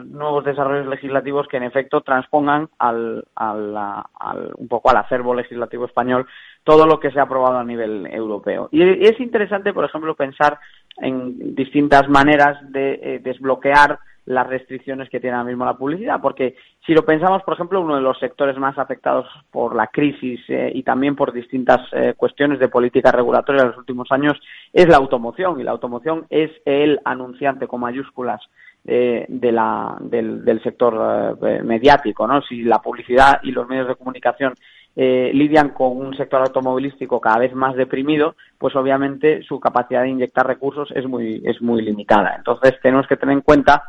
[0.05, 5.85] nuevos desarrollos legislativos que en efecto transpongan al, al, al, un poco al acervo legislativo
[5.85, 6.25] español
[6.65, 8.67] todo lo que se ha aprobado a nivel europeo.
[8.71, 10.59] Y es interesante, por ejemplo, pensar
[10.97, 16.55] en distintas maneras de eh, desbloquear las restricciones que tiene ahora mismo la publicidad, porque
[16.83, 20.71] si lo pensamos, por ejemplo, uno de los sectores más afectados por la crisis eh,
[20.73, 24.33] y también por distintas eh, cuestiones de política regulatoria en los últimos años
[24.73, 28.41] es la automoción, y la automoción es el anunciante con mayúsculas
[28.85, 32.41] de la, del, del sector mediático, ¿no?
[32.43, 34.53] Si la publicidad y los medios de comunicación
[34.97, 40.09] eh, lidian con un sector automovilístico cada vez más deprimido, pues obviamente su capacidad de
[40.09, 42.33] inyectar recursos es muy, es muy limitada.
[42.37, 43.83] Entonces tenemos que tener en cuenta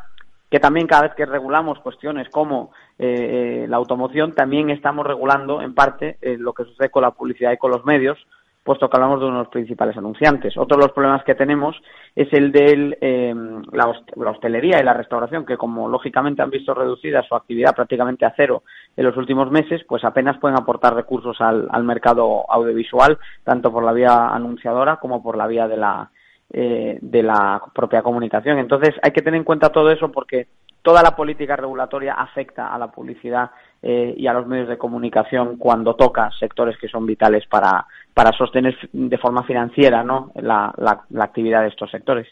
[0.51, 5.73] que también cada vez que regulamos cuestiones como eh, la automoción, también estamos regulando en
[5.73, 8.17] parte eh, lo que sucede con la publicidad y con los medios,
[8.67, 10.57] puesto que hablamos de uno de los principales anunciantes.
[10.57, 11.73] Otro de los problemas que tenemos
[12.13, 13.33] es el de eh,
[13.71, 18.33] la, hostelería y la restauración, que como lógicamente han visto reducida su actividad prácticamente a
[18.35, 18.63] cero
[18.97, 23.93] en los últimos meses, pues apenas pueden aportar recursos al, mercado audiovisual, tanto por la
[23.93, 26.11] vía anunciadora como por la vía de la,
[26.51, 28.57] eh, de la propia comunicación.
[28.57, 30.47] Entonces hay que tener en cuenta todo eso porque
[30.81, 33.51] toda la política regulatoria afecta a la publicidad
[33.81, 38.31] eh, y a los medios de comunicación cuando toca sectores que son vitales para, para
[38.31, 40.31] sostener de forma financiera ¿no?
[40.35, 42.27] la, la, actividad de estos sectores.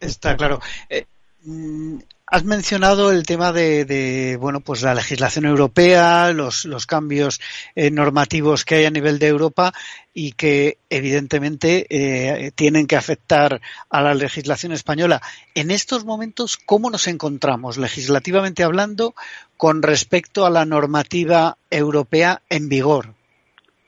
[0.00, 0.58] Está claro.
[0.88, 1.04] Eh,
[1.44, 7.40] mm, Has mencionado el tema de, bueno, pues la legislación europea, los, los cambios
[7.76, 9.72] eh, normativos que hay a nivel de Europa
[10.12, 13.60] y que evidentemente eh, tienen que afectar
[13.90, 15.20] a la legislación española.
[15.54, 19.14] En estos momentos, ¿cómo nos encontramos legislativamente hablando
[19.56, 23.14] con respecto a la normativa europea en vigor?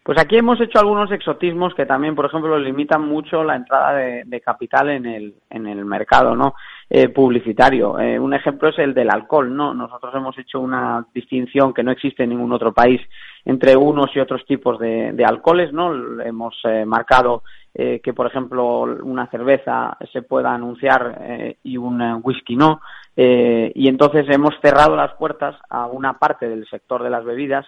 [0.05, 4.23] Pues aquí hemos hecho algunos exotismos que también, por ejemplo, limitan mucho la entrada de,
[4.25, 6.55] de capital en el, en el mercado, ¿no?
[6.91, 7.99] Eh, publicitario.
[7.99, 9.75] Eh, un ejemplo es el del alcohol, ¿no?
[9.75, 12.99] Nosotros hemos hecho una distinción que no existe en ningún otro país
[13.45, 15.93] entre unos y otros tipos de, alcoholes, ¿no?
[16.23, 17.43] Hemos eh, marcado
[17.75, 22.81] que, por ejemplo, una cerveza se pueda anunciar y un whisky no.
[23.15, 27.65] y entonces hemos cerrado las puertas a una parte del sector de las bebidas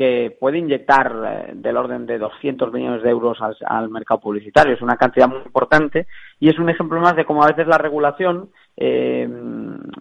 [0.00, 3.36] que puede inyectar eh, del orden de 200 millones de euros
[3.66, 4.72] al, mercado publicitario.
[4.72, 6.06] Es una cantidad muy importante
[6.38, 9.28] y es un ejemplo más de cómo a veces la regulación eh,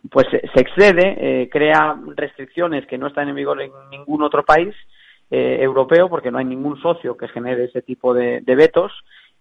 [0.09, 4.73] pues se excede, eh, crea restricciones que no están en vigor en ningún otro país
[5.31, 8.91] europeo porque no hay ningún socio que genere ese tipo de, vetos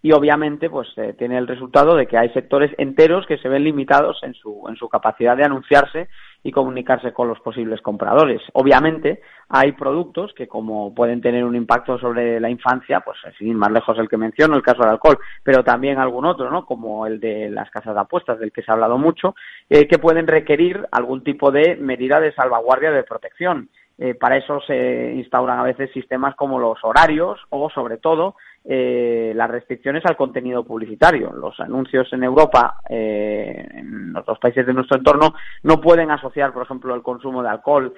[0.03, 4.19] y obviamente pues tiene el resultado de que hay sectores enteros que se ven limitados
[4.21, 6.09] en su en su capacidad de anunciarse
[6.43, 8.41] y comunicarse con los posibles compradores.
[8.53, 13.55] Obviamente, hay productos que como pueden tener un impacto sobre la infancia, pues sin ir
[13.55, 16.65] más lejos el que menciono, el caso del alcohol, pero también algún otro, ¿no?
[16.65, 19.35] Como el de las casas de apuestas, del que se ha hablado mucho,
[19.69, 23.69] eh, que pueden requerir algún tipo de medida de salvaguardia de protección.
[24.01, 29.33] Eh, para eso se instauran a veces sistemas como los horarios o, sobre todo, eh,
[29.35, 31.33] las restricciones al contenido publicitario.
[31.33, 35.33] Los anuncios en Europa, eh, en los países de nuestro entorno,
[35.63, 37.93] no pueden asociar, por ejemplo, el consumo de alcohol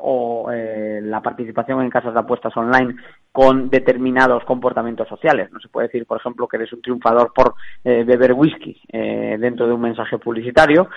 [0.00, 2.96] o la participación en casas de apuestas online
[3.32, 5.50] con determinados comportamientos sociales.
[5.50, 9.66] No se puede decir, por ejemplo, que eres un triunfador por eh, beber whisky dentro
[9.66, 10.88] de un mensaje publicitario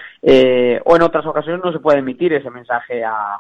[0.84, 3.38] o en otras ocasiones no se puede emitir ese mensaje a,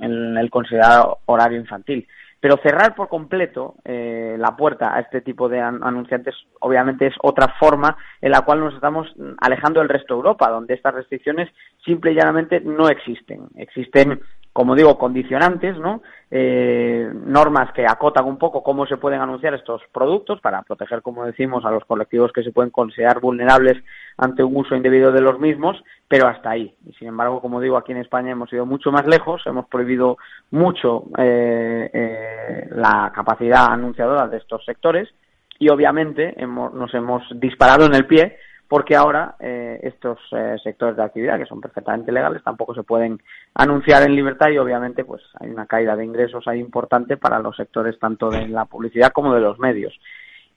[0.00, 2.06] en el considerado horario infantil.
[2.40, 7.54] Pero cerrar por completo eh, la puerta a este tipo de anunciantes obviamente es otra
[7.58, 11.50] forma en la cual nos estamos alejando del resto de Europa, donde estas restricciones
[11.84, 13.48] simple y llanamente no existen.
[13.56, 14.20] Existen
[14.58, 16.02] como digo, condicionantes, ¿no?
[16.32, 21.24] Eh, normas que acotan un poco cómo se pueden anunciar estos productos para proteger, como
[21.24, 23.80] decimos, a los colectivos que se pueden considerar vulnerables
[24.16, 26.74] ante un uso indebido de los mismos, pero hasta ahí.
[26.84, 30.18] Y sin embargo, como digo, aquí en España hemos ido mucho más lejos, hemos prohibido
[30.50, 35.08] mucho eh, eh, la capacidad anunciadora de estos sectores
[35.60, 40.96] y obviamente hemos, nos hemos disparado en el pie porque ahora eh, estos eh, sectores
[40.96, 43.18] de actividad que son perfectamente legales tampoco se pueden
[43.54, 47.56] anunciar en libertad y obviamente pues hay una caída de ingresos ahí importante para los
[47.56, 49.98] sectores tanto de la publicidad como de los medios.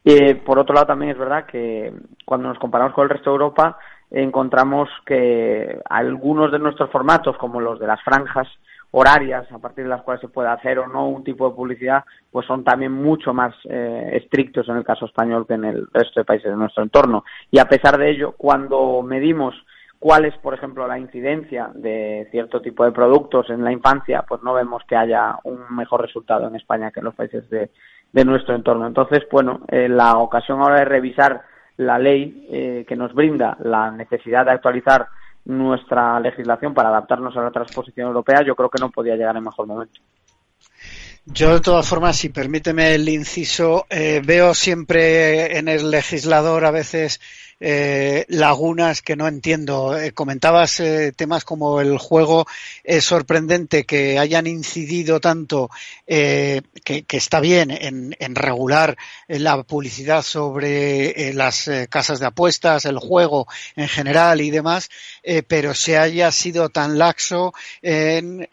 [0.04, 1.93] Y por otro lado también es verdad que
[2.26, 3.78] cuando nos comparamos con el resto de Europa
[4.10, 8.47] encontramos que algunos de nuestros formatos como los de las franjas
[8.91, 12.04] horarias a partir de las cuales se puede hacer o no un tipo de publicidad,
[12.30, 16.19] pues son también mucho más eh, estrictos en el caso español que en el resto
[16.19, 17.23] de países de nuestro entorno.
[17.49, 19.56] Y a pesar de ello, cuando medimos
[20.01, 24.41] cuál es, por ejemplo, la incidencia de cierto tipo de productos en la infancia, pues
[24.43, 27.69] no vemos que haya un mejor resultado en España que en los países de,
[28.25, 28.88] nuestro entorno.
[28.88, 31.43] Entonces, bueno, eh, la ocasión ahora de revisar
[31.77, 35.08] la ley eh, que nos brinda la necesidad de actualizar
[35.45, 39.43] nuestra legislación para adaptarnos a la transposición europea, yo creo que no podía llegar en
[39.43, 39.99] mejor momento.
[41.25, 46.71] Yo, de todas formas, si permíteme el inciso, eh, veo siempre en el legislador a
[46.71, 47.21] veces
[47.63, 49.95] eh, lagunas que no entiendo.
[49.95, 52.47] Eh, comentabas eh, temas como el juego.
[52.84, 55.69] Es sorprendente que hayan incidido tanto,
[56.08, 56.63] que,
[57.12, 58.97] está bien en, en regular
[59.28, 64.89] la publicidad sobre las casas de apuestas, el juego en general y demás,
[65.47, 68.47] pero se haya sido tan laxo en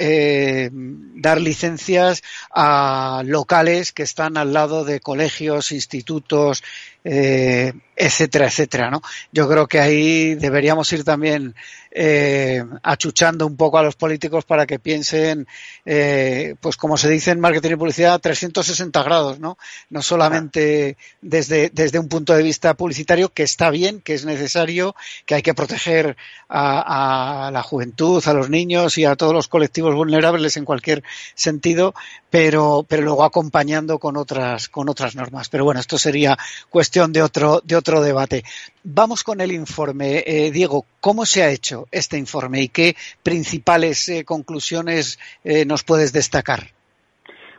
[1.20, 6.62] dar licencias a locales que están al lado de colegios, institutos,
[7.04, 9.00] eh, etcétera, etcétera, ¿no?
[9.32, 11.54] Yo creo que ahí deberíamos ir también
[11.90, 15.46] eh, achuchando un poco a los políticos para que piensen,
[15.84, 19.58] eh, pues como se dice en marketing y publicidad, 360 grados, ¿no?
[19.90, 24.94] No solamente desde, desde un punto de vista publicitario, que está bien, que es necesario,
[25.26, 26.16] que hay que proteger
[26.48, 31.02] a, a la juventud, a los niños y a todos los colectivos vulnerables en cualquier
[31.34, 31.94] sentido,
[32.30, 35.48] pero, pero luego acompañando con otras, con otras normas.
[35.48, 36.36] Pero bueno, esto sería
[36.68, 38.44] cuestión de otro, de otro debate.
[38.90, 40.22] Vamos con el informe.
[40.26, 45.84] Eh, Diego, ¿cómo se ha hecho este informe y qué principales eh, conclusiones eh, nos
[45.84, 46.60] puedes destacar?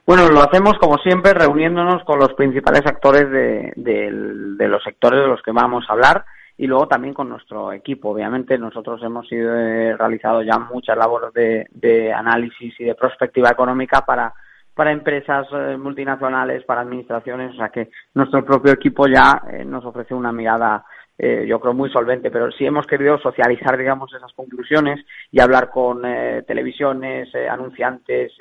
[0.07, 3.73] Bueno, lo hacemos como siempre reuniéndonos con los principales actores de,
[4.67, 6.25] los sectores de los que vamos a hablar
[6.57, 8.09] y luego también con nuestro equipo.
[8.09, 14.33] Obviamente nosotros hemos ido, realizado ya muchas labores de, análisis y de prospectiva económica para
[14.87, 20.13] empresas eh, multinacionales, para administraciones, o sea que nuestro propio equipo ya eh, nos ofrece
[20.13, 20.85] una mirada
[21.19, 25.69] eh, yo creo muy solvente, pero sí hemos querido socializar, digamos, esas conclusiones y hablar
[25.69, 26.01] con
[26.47, 28.32] televisiones, anunciantes,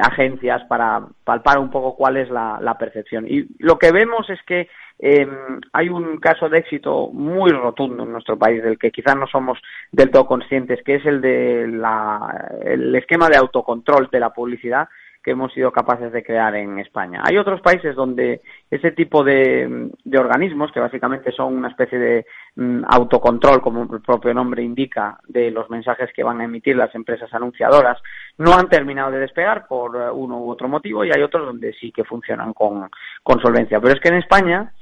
[0.00, 3.26] agencias para palpar un poco cuál es la, la percepción.
[3.28, 8.12] Y lo que vemos es que em, hay un caso de éxito muy rotundo en
[8.12, 9.58] nuestro país, del que quizás no somos
[9.90, 14.88] del todo conscientes, que es el de la, el esquema de autocontrol de la publicidad
[15.28, 17.20] que hemos sido capaces de crear en España.
[17.22, 22.84] Hay otros países donde ese tipo de, organismos, que básicamente son una especie de mm,
[22.88, 27.28] autocontrol, como el propio nombre indica, de los mensajes que van a emitir las empresas
[27.34, 27.98] anunciadoras,
[28.38, 31.74] no han terminado de despegar por eh, uno u otro motivo y hay otros donde
[31.74, 32.88] sí que funcionan con,
[33.22, 33.80] con solvencia.
[33.82, 34.72] Pero es que en España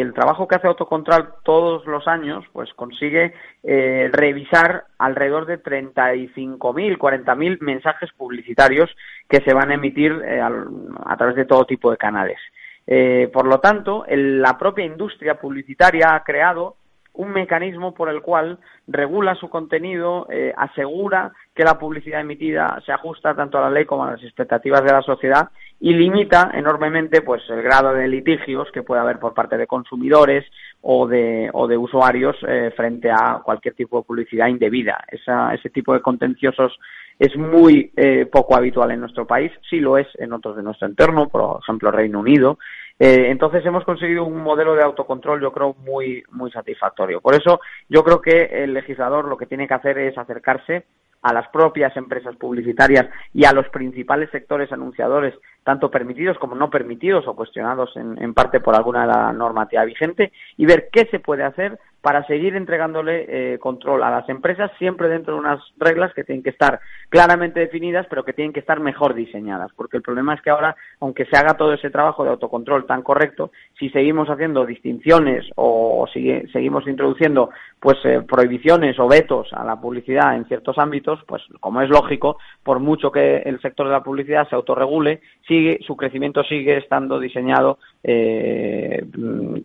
[0.00, 6.96] el trabajo que hace Autocontrol todos los años, pues consigue eh, revisar alrededor de 35.000,
[6.96, 8.88] 40.000 mensajes publicitarios
[9.28, 12.38] que se van a emitir eh, a, través de todo tipo de canales.
[12.86, 16.76] Eh, por lo tanto, la propia industria publicitaria ha creado
[17.12, 22.92] un mecanismo por el cual regula su contenido, eh, asegura que la publicidad emitida se
[22.92, 25.50] ajusta tanto a la ley como a las expectativas de la sociedad
[25.80, 30.44] y limita enormemente pues el grado de litigios que puede haber por parte de consumidores
[30.80, 35.04] o de, o de usuarios eh, frente a cualquier tipo de publicidad indebida.
[35.10, 36.78] ese tipo de contenciosos
[37.18, 40.88] es muy eh, poco habitual en nuestro país, sí lo es en otros de nuestro
[40.88, 42.58] entorno, por ejemplo Reino Unido,
[42.98, 47.20] eh, entonces hemos conseguido un modelo de autocontrol, yo creo, muy, muy satisfactorio.
[47.20, 50.84] Por eso yo creo que el legislador lo que tiene que hacer es acercarse
[51.22, 56.68] a las propias empresas publicitarias y a los principales sectores anunciadores, tanto permitidos como no
[56.68, 61.20] permitidos o cuestionados en, parte por alguna de la normativa vigente, y ver qué se
[61.20, 66.12] puede hacer para seguir entregándole eh, control a las empresas siempre dentro de unas reglas
[66.12, 69.70] que tienen que estar claramente definidas pero que tienen que estar mejor diseñadas.
[69.76, 73.02] Porque el problema es que ahora aunque se haga todo ese trabajo de autocontrol tan
[73.02, 76.06] correcto si seguimos haciendo distinciones o,
[76.52, 81.80] seguimos introduciendo pues eh, prohibiciones o vetos a la publicidad en ciertos ámbitos pues como
[81.82, 86.42] es lógico por mucho que el sector de la publicidad se autorregule sigue su crecimiento
[86.44, 89.04] sigue estando diseñado eh,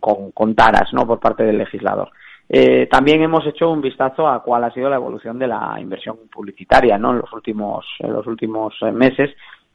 [0.00, 2.10] con, con taras no por parte del legislador
[2.48, 6.16] eh, también hemos hecho un vistazo a cuál ha sido la evolución de la inversión
[6.32, 7.10] publicitaria ¿no?
[7.12, 9.30] en los últimos, en los últimos eh, meses.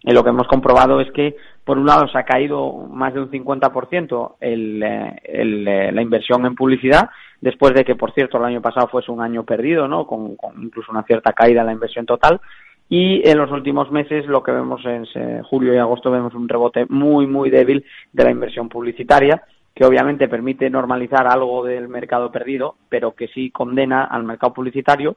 [0.05, 3.21] Y lo que hemos comprobado es que, por un lado, se ha caído más de
[3.21, 7.09] un 50% el, eh, el, la inversión en publicidad,
[7.39, 10.05] después de que, por cierto, el año pasado fuese un año perdido, ¿no?
[10.05, 12.41] con, incluso una cierta caída en la inversión total.
[12.89, 15.05] Y en los últimos meses, lo que vemos en
[15.43, 19.41] julio y agosto, vemos un rebote muy, muy débil de la inversión publicitaria
[19.73, 25.15] que obviamente permite normalizar algo del mercado perdido, pero que sí condena al mercado publicitario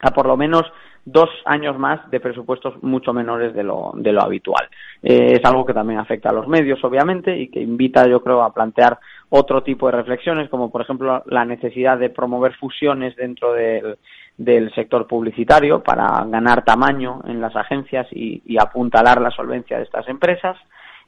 [0.00, 0.62] a por lo menos
[1.04, 4.68] dos años más de presupuestos mucho menores de lo, de lo habitual.
[5.02, 8.42] Eh, es algo que también afecta a los medios, obviamente, y que invita, yo creo,
[8.42, 8.98] a plantear
[9.30, 13.96] otro tipo de reflexiones, como por ejemplo la necesidad de promover fusiones dentro del,
[14.36, 19.84] del sector publicitario para ganar tamaño en las agencias y, y apuntalar la solvencia de
[19.84, 20.56] estas empresas.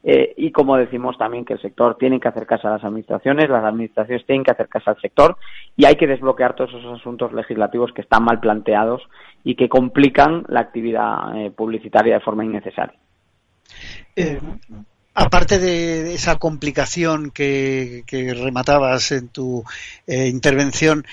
[0.03, 3.63] Eh, y como decimos también que el sector tiene que acercarse a las administraciones, las
[3.63, 5.37] administraciones tienen que acercarse al sector
[5.75, 9.03] y hay que desbloquear todos esos asuntos legislativos que están mal planteados
[9.43, 12.97] y que complican la actividad eh, publicitaria de forma innecesaria.
[14.15, 14.39] Eh,
[15.13, 19.63] aparte de esa complicación que, rematabas en tu
[20.07, 21.05] intervención,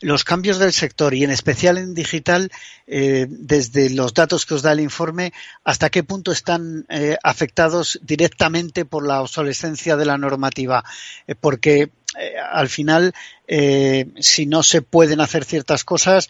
[0.00, 2.50] los cambios del sector y en especial en digital,
[2.86, 5.32] eh, desde los datos que os da el informe,
[5.64, 10.84] hasta qué punto están eh, afectados directamente por la obsolescencia de la normativa.
[12.18, 13.12] Eh, al final,
[14.20, 16.28] si no se pueden hacer ciertas cosas,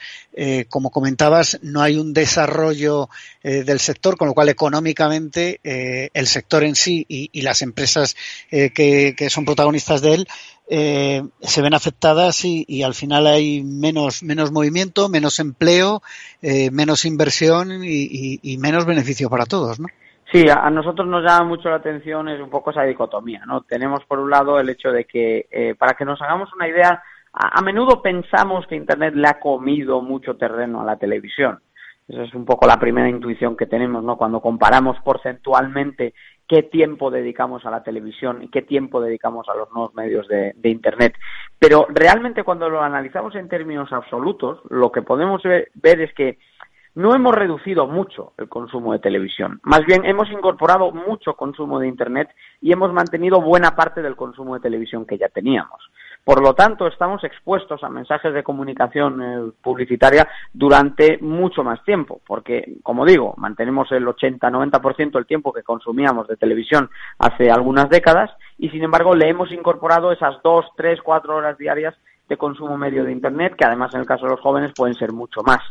[0.69, 3.09] como comentabas, no hay un desarrollo
[3.43, 8.15] del sector, con lo cual económicamente el sector en sí y, las empresas
[8.49, 10.29] que, que son protagonistas de él
[10.71, 16.03] eh, se ven afectadas y, al final hay menos, menos movimiento, menos empleo,
[16.43, 19.89] eh, menos inversión y, menos beneficio para todos, ¿no?
[20.33, 23.63] Sí, a nosotros nos llama mucho la atención es un poco esa dicotomía, ¿no?
[23.63, 27.03] Tenemos por un lado el hecho de que, eh, para que nos hagamos una idea,
[27.33, 31.61] a, menudo pensamos que Internet le ha comido mucho terreno a la televisión.
[32.07, 34.17] Esa es un poco la primera intuición que tenemos, ¿no?
[34.17, 36.15] Cuando comparamos porcentualmente
[36.47, 40.55] qué tiempo dedicamos a la televisión y qué tiempo dedicamos a los nuevos medios de,
[40.65, 41.15] Internet.
[41.59, 46.39] Pero realmente cuando lo analizamos en términos absolutos, lo que podemos ver, es que
[46.95, 49.61] no hemos reducido mucho el consumo de televisión.
[49.63, 52.29] Más bien hemos incorporado mucho consumo de Internet
[52.61, 55.91] y hemos mantenido buena parte del consumo de televisión que ya teníamos.
[56.25, 62.21] Por lo tanto, estamos expuestos a mensajes de comunicación eh, publicitaria durante mucho más tiempo,
[62.27, 68.31] porque, como digo, mantenemos el 80-90% del tiempo que consumíamos de televisión hace algunas décadas
[68.59, 71.95] y, sin embargo, le hemos incorporado esas dos, tres, cuatro horas diarias
[72.29, 75.13] de consumo medio de Internet, que además en el caso de los jóvenes pueden ser
[75.13, 75.63] mucho más.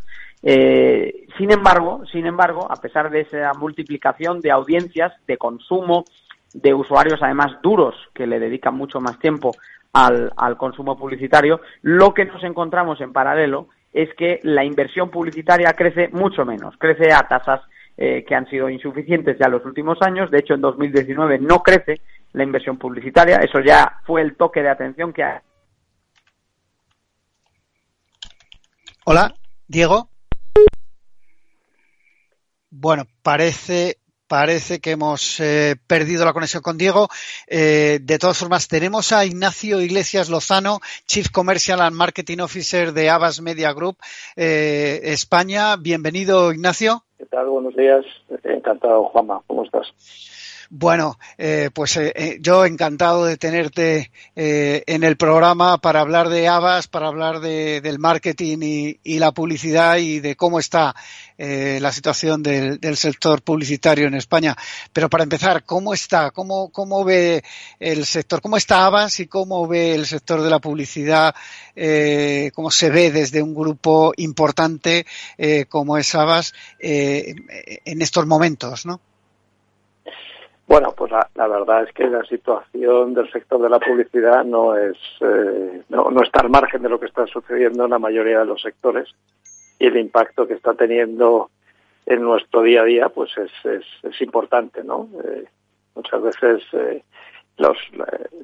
[0.44, 6.06] Eh, sin embargo, sin embargo, a pesar de esa multiplicación de audiencias, de consumo,
[6.54, 9.52] de usuarios además duros que le dedican mucho más tiempo
[9.94, 16.10] al, consumo publicitario, lo que nos encontramos en paralelo es que la inversión publicitaria crece
[16.10, 17.62] mucho menos, crece a tasas
[17.98, 20.30] eh, que han sido insuficientes ya los últimos años.
[20.30, 22.02] De hecho, en 2019 no crece
[22.34, 23.38] la inversión publicitaria.
[23.38, 25.42] Eso ya fue el toque de atención que ha.
[29.06, 29.34] Hola,
[29.68, 30.10] Diego.
[32.80, 33.98] Bueno, parece
[34.28, 37.08] Parece que hemos eh, perdido la conexión con Diego.
[37.48, 43.10] Eh, de todas formas, tenemos a Ignacio Iglesias Lozano, Chief Commercial and Marketing Officer de
[43.10, 43.96] Abbas Media Group
[44.36, 45.78] eh, España.
[45.78, 47.06] Bienvenido, Ignacio.
[47.18, 47.48] ¿Qué tal?
[47.48, 48.04] Buenos días.
[48.44, 49.42] Encantado, Juanma.
[49.48, 49.88] ¿Cómo estás?
[50.70, 56.48] Bueno, eh, pues eh, eh, yo encantado de tenerte en el programa para hablar de
[56.48, 60.96] Avas, para hablar de, del marketing y, y, la publicidad y de cómo está
[61.38, 64.56] la situación del, del, sector publicitario en España.
[64.92, 66.32] Pero para empezar, ¿cómo está?
[66.32, 67.44] ¿Cómo, ¿Cómo ve
[67.80, 68.42] el sector?
[68.42, 71.34] ¿Cómo está Avas y cómo ve el sector de la publicidad?
[72.54, 75.06] ¿Cómo se ve desde un grupo importante
[75.70, 79.00] como es Avas en estos momentos, no?
[80.68, 84.98] Bueno, pues la, verdad es que la situación del sector de la publicidad no es
[85.22, 88.62] eh, no, está al margen de lo que está sucediendo en la mayoría de los
[88.62, 89.08] sectores
[89.80, 91.50] y el impacto que está teniendo
[92.06, 95.08] en nuestro día a día pues es, es, importante, ¿no?
[95.24, 95.46] Eh,
[95.96, 97.02] muchas veces eh,
[97.58, 97.78] los,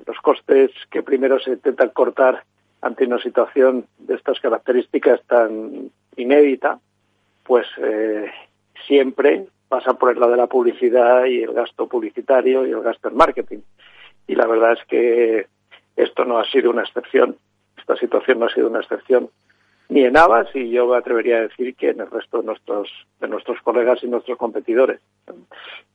[0.06, 2.46] los costes que primero se intentan cortar
[2.82, 6.80] ante una situación de estas características tan inédita,
[7.44, 7.68] pues
[8.88, 13.08] siempre pasa por el lado de la publicidad y el gasto publicitario y el gasto
[13.08, 13.62] en marketing.
[14.28, 15.48] Y la verdad es que
[15.96, 17.38] esto no ha sido una excepción,
[17.76, 19.32] esta situación no ha sido una excepción
[19.90, 22.88] ni en Avas y yo me atrevería a decir que en el resto de nuestros
[23.20, 25.00] de nuestros colegas y nuestros competidores.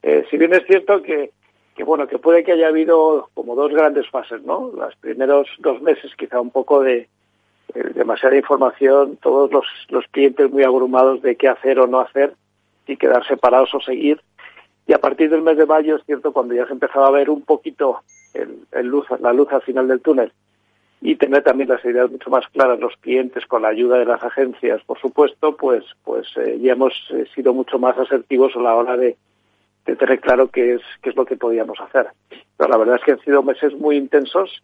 [0.03, 1.31] Eh, si bien es cierto que,
[1.77, 4.73] que bueno que puede que haya habido como dos grandes fases, ¿no?
[4.75, 7.09] Los primeros dos meses quizá un poco de
[7.95, 12.35] demasiada información, todos los, los clientes muy abrumados de qué hacer o no hacer
[12.89, 14.21] y quedar separados o seguir.
[14.87, 17.29] Y a partir del mes de mayo es cierto cuando ya se empezaba a ver
[17.29, 18.01] un poquito
[18.33, 20.33] el, luz, la luz al final del túnel
[21.01, 24.23] y tener también las ideas mucho más claras los clientes con la ayuda de las
[24.23, 28.75] agencias, por supuesto, pues pues eh, ya hemos eh, sido mucho más asertivos a la
[28.75, 29.17] hora de,
[29.85, 32.09] tener claro qué es qué es lo que podíamos hacer.
[32.57, 34.63] Pero la verdad es que han sido meses muy intensos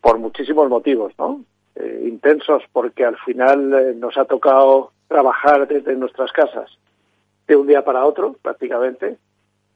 [0.00, 1.42] por muchísimos motivos, ¿no?
[1.76, 6.77] Eh, intensos porque al final nos ha tocado trabajar desde nuestras casas
[7.48, 9.16] de un día para otro, prácticamente,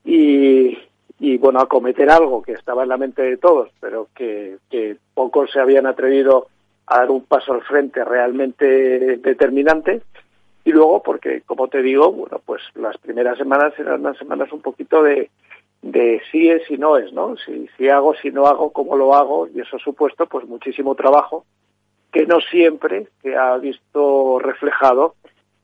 [0.04, 0.78] y,
[1.18, 4.58] y bueno, acometer algo que estaba en la mente de todos, pero que,
[5.14, 6.48] pocos se habían atrevido
[6.86, 10.02] a dar un paso al frente realmente determinante.
[10.64, 14.62] Y luego, porque como te digo, bueno, pues las primeras semanas eran unas semanas un
[14.62, 15.30] poquito de,
[15.80, 17.36] de sí es y no es, ¿no?
[17.36, 20.94] Si, si hago, si no hago, cómo lo hago, y eso ha supuesto pues muchísimo
[20.94, 21.44] trabajo
[22.12, 25.14] que no siempre se ha visto reflejado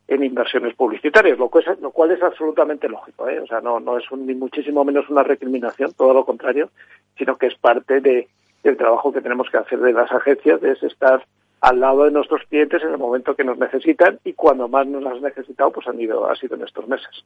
[0.09, 3.29] en inversiones publicitarias, lo cual es, lo cual es absolutamente lógico.
[3.29, 3.41] ¿eh?
[3.41, 6.71] O sea, no, no es ni muchísimo menos una recriminación, todo lo contrario,
[7.17, 8.27] sino que es parte de,
[8.63, 11.23] del trabajo que tenemos que hacer de las agencias, de estar
[11.61, 15.05] al lado de nuestros clientes en el momento que nos necesitan y cuando más nos
[15.07, 17.25] has necesitado, pues han ido, ha sido en estos meses.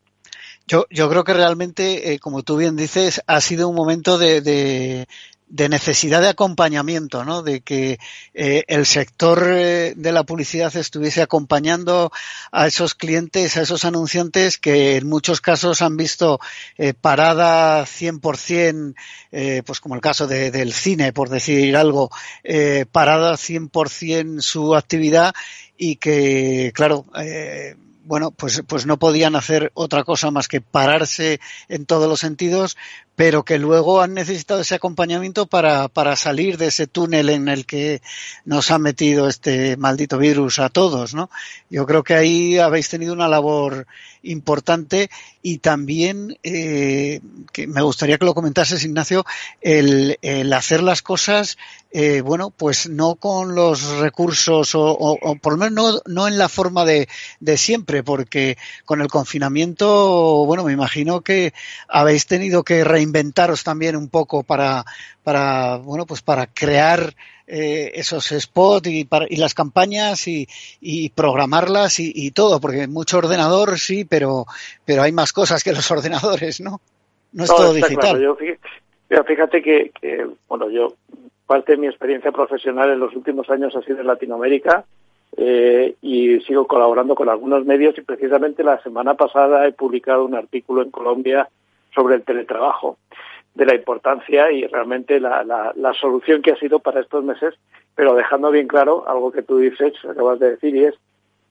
[0.67, 5.07] Yo, yo creo que realmente, eh, como tú bien dices, ha sido un momento de,
[5.53, 7.43] de necesidad de acompañamiento, ¿no?
[7.43, 7.99] De que
[8.33, 12.11] eh, el sector eh, de la publicidad estuviese acompañando
[12.51, 16.41] a esos clientes, a esos anunciantes que en muchos casos han visto
[16.79, 18.95] eh, parada 100%,
[19.31, 22.11] eh, pues como el caso de, del cine, por decir algo,
[22.45, 25.35] eh, parada 100% su actividad
[25.77, 31.41] y que, claro, eh, bueno, pues, pues no podían hacer otra cosa más que pararse
[31.69, 32.77] en todos los sentidos,
[33.23, 37.67] pero que luego han necesitado ese acompañamiento para, para salir de ese túnel en el
[37.67, 38.03] que
[38.45, 41.31] nos ha metido este maldito virus a todos, ¿no?
[41.71, 43.87] Yo creo que ahí habéis tenido una labor
[44.25, 45.09] importante
[45.43, 47.21] y también eh,
[47.53, 49.25] que me gustaría que lo comentases, Ignacio,
[49.61, 51.59] el, el hacer las cosas,
[51.91, 56.49] eh, bueno, pues no con los recursos o, por lo menos no, no, en la
[56.49, 57.09] forma de,
[57.41, 61.53] de siempre, porque con el confinamiento, bueno, me imagino que
[61.89, 64.85] habéis tenido que reinventaros también un poco para,
[65.23, 67.15] para bueno, pues para crear
[67.47, 70.49] eh, esos spots y, para, y, las campañas y,
[70.81, 74.47] y programarlas y, y, todo, porque mucho ordenador sí, pero,
[74.85, 76.81] pero hay más cosas que los ordenadores, ¿no?
[77.33, 77.99] No es no, todo digital.
[77.99, 78.21] Claro.
[78.21, 80.95] Yo, fíjate, fíjate que, que, bueno, yo,
[81.47, 84.85] parte de mi experiencia profesional en los últimos años ha sido en Latinoamérica
[85.37, 90.35] eh, y sigo colaborando con algunos medios y precisamente la semana pasada he publicado un
[90.35, 91.49] artículo en Colombia
[91.95, 92.99] sobre el teletrabajo
[93.55, 97.55] de la importancia y realmente la, la, la, solución que ha sido para estos meses,
[97.95, 100.95] pero dejando bien claro algo que tú dices, acabas de decir, y es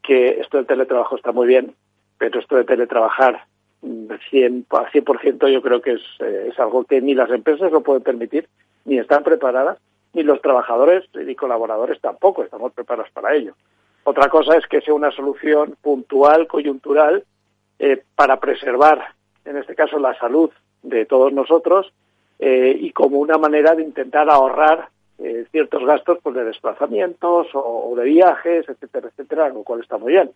[0.01, 1.75] que esto del teletrabajo está muy bien,
[2.17, 3.45] pero esto de teletrabajar
[3.81, 7.81] 100, a 100% yo creo que es, eh, es algo que ni las empresas lo
[7.81, 8.47] pueden permitir,
[8.85, 9.77] ni están preparadas,
[10.13, 13.53] ni los trabajadores y colaboradores tampoco estamos preparados para ello.
[14.03, 17.23] Otra cosa es que sea una solución puntual, coyuntural,
[17.79, 19.13] eh, para preservar,
[19.45, 20.49] en este caso, la salud
[20.83, 21.91] de todos nosotros
[22.39, 24.89] eh, y como una manera de intentar ahorrar
[25.19, 30.13] eh, ciertos gastos pues, de desplazamientos o, de viajes, etcétera, etcétera, lo cual está muy
[30.13, 30.31] bien.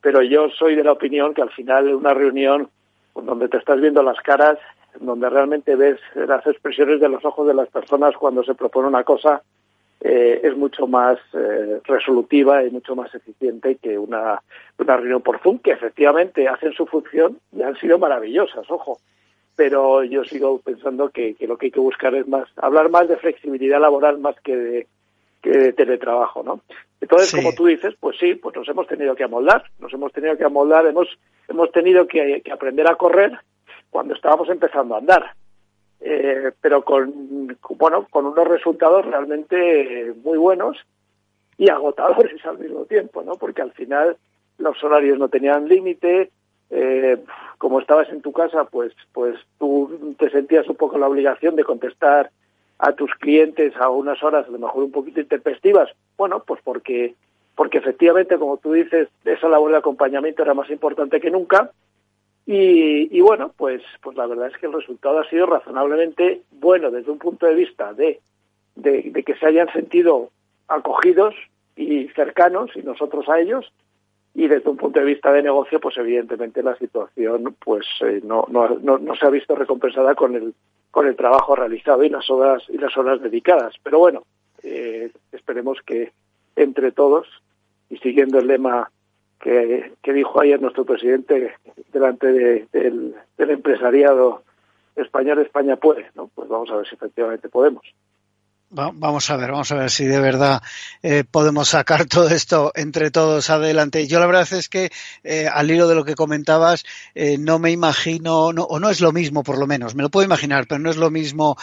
[0.00, 2.68] Pero yo soy de la opinión que al final una reunión
[3.12, 4.58] pues, donde te estás viendo las caras
[5.00, 9.04] donde realmente ves las expresiones de los ojos de las personas cuando se propone una
[9.04, 9.42] cosa,
[10.06, 14.42] eh, es mucho más eh, resolutiva y mucho más eficiente que una,
[14.78, 18.98] una reunión por Zoom, que efectivamente hacen su función y han sido maravillosas, ojo.
[19.56, 23.08] Pero yo sigo pensando que, que lo que hay que buscar es más, hablar más
[23.08, 24.86] de flexibilidad laboral más que de,
[25.40, 26.60] que de teletrabajo, ¿no?
[27.00, 30.36] Entonces, como tú dices, pues sí, pues nos hemos tenido que amoldar, nos hemos tenido
[30.36, 31.08] que amoldar, hemos,
[31.48, 33.38] hemos tenido que, aprender a correr
[33.90, 35.34] cuando estábamos empezando a andar.
[36.06, 40.76] Eh, pero con, bueno, con unos resultados realmente muy buenos
[41.56, 43.36] y agotadores al mismo tiempo, ¿no?
[43.36, 44.18] Porque al final
[44.58, 46.30] los horarios no tenían límite,
[46.68, 47.18] eh,
[47.56, 51.64] como estabas en tu casa, pues, pues tú te sentías un poco la obligación de
[51.64, 52.30] contestar
[52.78, 55.88] a tus clientes a unas horas a lo mejor un poquito intempestivas,
[56.18, 57.14] bueno, pues porque
[57.56, 61.70] porque efectivamente, como tú dices, esa labor de acompañamiento era más importante que nunca.
[62.46, 66.90] Y, y, bueno, pues, pues la verdad es que el resultado ha sido razonablemente bueno
[66.90, 68.20] desde un punto de vista de,
[68.76, 70.30] de, de que se hayan sentido
[70.68, 71.34] acogidos
[71.76, 73.72] y cercanos y nosotros a ellos.
[74.34, 78.46] Y desde un punto de vista de negocio, pues evidentemente la situación pues eh, no,
[78.48, 80.54] no, no, se ha visto recompensada con el
[80.90, 83.74] con el trabajo realizado y las horas y las horas dedicadas.
[83.82, 84.22] Pero bueno,
[84.62, 86.12] eh, esperemos que
[86.56, 87.26] entre todos
[87.90, 88.90] y siguiendo el lema
[89.44, 91.54] que, dijo ayer nuestro presidente
[91.92, 92.32] delante
[92.72, 94.42] del, del empresariado
[94.96, 96.30] español, España puede, ¿no?
[96.34, 97.84] Pues vamos a ver si efectivamente podemos.
[98.76, 100.60] Vamos a ver, vamos a ver si de verdad
[101.00, 104.08] eh, podemos sacar todo esto entre todos adelante.
[104.08, 104.90] Yo la verdad es que
[105.22, 109.00] eh, al hilo de lo que comentabas, eh, no me imagino, no, o no es
[109.00, 111.56] lo mismo por lo menos, me lo puedo imaginar, pero no es lo mismo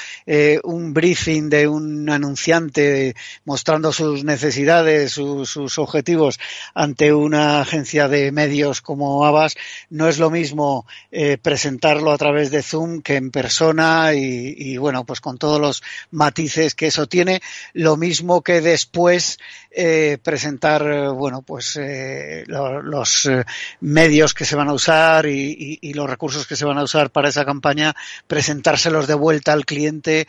[0.63, 6.39] un briefing de un anunciante mostrando sus necesidades, sus objetivos
[6.73, 9.55] ante una agencia de medios como Abbas,
[9.89, 10.85] no es lo mismo
[11.41, 15.83] presentarlo a través de Zoom que en persona y, y bueno, pues con todos los
[16.11, 17.41] matices que eso tiene,
[17.73, 19.37] lo mismo que después
[19.73, 23.29] eh, presentar, eh, bueno, pues eh, los
[23.79, 27.29] medios que se van a usar y, los recursos que se van a usar para
[27.29, 27.95] esa campaña,
[28.27, 30.27] presentárselos de vuelta al cliente.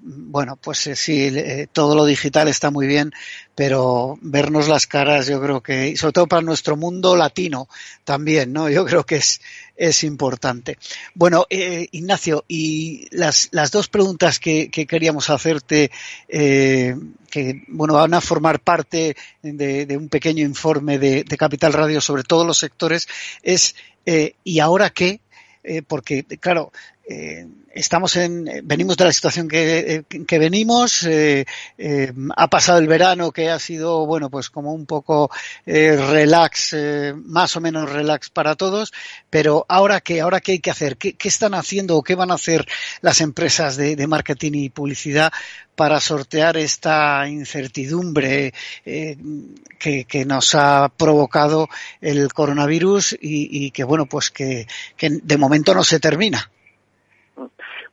[0.00, 3.12] bueno, pues sí, todo lo digital está muy bien,
[3.54, 7.68] pero vernos las caras, yo creo que, y sobre todo para nuestro mundo latino
[8.04, 8.70] también, ¿no?
[8.70, 9.40] Yo creo que es,
[9.76, 10.78] es importante.
[11.14, 15.90] Bueno, Ignacio, y las, las dos preguntas que, que queríamos hacerte,
[16.28, 16.94] eh,
[17.32, 22.46] que bueno van a formar parte de, un pequeño informe de, Capital Radio sobre todos
[22.46, 23.08] los sectores
[23.42, 25.20] es eh, ¿y ahora qué?
[25.64, 26.72] Eh, porque claro
[27.04, 31.46] eh, estamos en, venimos de la situación que, que venimos, eh,
[31.78, 35.30] eh, ha pasado el verano que ha sido, bueno, pues como un poco
[35.64, 36.76] relax,
[37.24, 38.92] más o menos relax para todos,
[39.30, 42.34] pero ahora qué, ahora qué hay que hacer, qué, están haciendo o qué van a
[42.34, 42.66] hacer
[43.00, 45.32] las empresas de, marketing y publicidad
[45.74, 48.52] para sortear esta incertidumbre
[48.84, 51.68] que, nos ha provocado
[52.02, 54.66] el coronavirus y, que, bueno, pues que
[55.00, 56.50] de momento no se termina.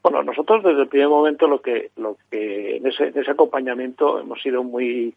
[0.01, 4.41] Bueno, nosotros desde el primer momento lo que, lo que en ese, ese acompañamiento hemos
[4.41, 5.13] sido muy,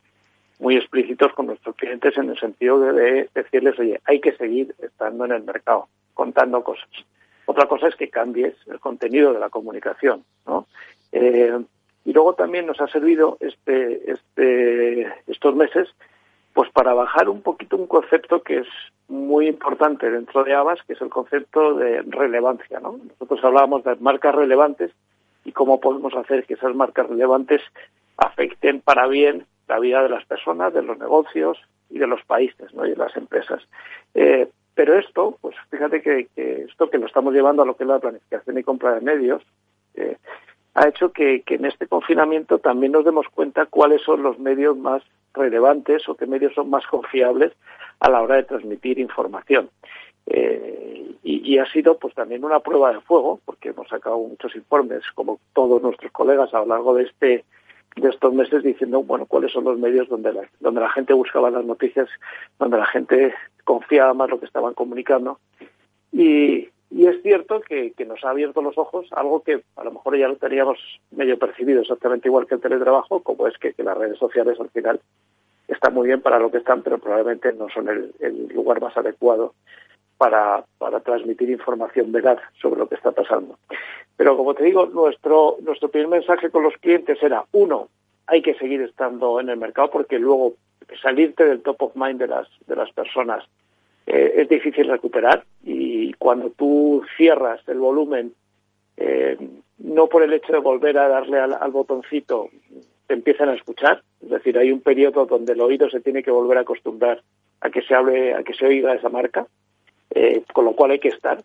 [0.58, 5.24] muy explícitos con nuestros clientes en el sentido de, decirles, oye, hay que seguir estando
[5.24, 6.88] en el mercado, contando cosas.
[7.46, 10.66] Otra cosa es que cambies el contenido de la comunicación, ¿no?
[11.10, 11.58] Eh,
[12.04, 15.88] y luego también nos ha servido este, este, estos meses
[16.54, 18.66] pues para bajar un poquito un concepto que es
[19.08, 22.80] muy importante dentro de Abbas, que es el concepto de relevancia.
[22.80, 22.98] ¿no?
[23.08, 24.90] Nosotros hablábamos de marcas relevantes
[25.44, 27.62] y cómo podemos hacer que esas marcas relevantes
[28.16, 31.58] afecten para bien la vida de las personas, de los negocios
[31.90, 32.86] y de los países ¿no?
[32.86, 33.62] y de las empresas.
[34.14, 37.88] Eh, pero esto, pues fíjate que, esto que lo estamos llevando a lo que es
[37.88, 39.42] la planificación y compra de medios,
[39.94, 40.16] eh,
[40.74, 44.76] ha hecho que, que en este confinamiento también nos demos cuenta cuáles son los medios
[44.76, 45.02] más
[45.34, 47.52] relevantes o qué medios son más confiables
[48.00, 49.70] a la hora de transmitir información.
[50.26, 55.02] Eh, y, ha sido pues también una prueba de fuego porque hemos sacado muchos informes
[55.14, 57.44] como todos nuestros colegas a lo largo de este
[57.96, 61.50] de estos meses diciendo bueno cuáles son los medios donde la, donde la gente buscaba
[61.50, 62.08] las noticias
[62.58, 65.38] donde la gente confiaba más lo que estaban comunicando
[66.12, 70.18] y, y es cierto que, nos ha abierto los ojos algo que a lo mejor
[70.18, 70.78] ya lo teníamos
[71.10, 75.00] medio percibido exactamente igual que el teletrabajo como es que, las redes sociales al final
[75.68, 79.54] están muy bien para lo que están, pero probablemente no son el, lugar más adecuado
[80.18, 83.58] para, para transmitir información veraz sobre lo que está pasando.
[84.16, 87.88] Pero como te digo, nuestro, nuestro primer mensaje con los clientes era, uno,
[88.26, 90.54] hay que seguir estando en el mercado porque luego
[91.00, 93.44] salirte del top of mind de las, de las personas
[94.06, 98.32] eh, es difícil recuperar y cuando tú cierras el volumen
[98.96, 99.36] eh,
[99.78, 102.50] no por el hecho de volver a darle al, botoncito
[103.06, 106.30] te empiezan a escuchar, es decir, hay un periodo donde el oído se tiene que
[106.30, 107.22] volver a acostumbrar
[107.60, 109.46] a que se hable, a que se oiga esa marca,
[110.10, 111.42] eh, con lo cual hay que estar.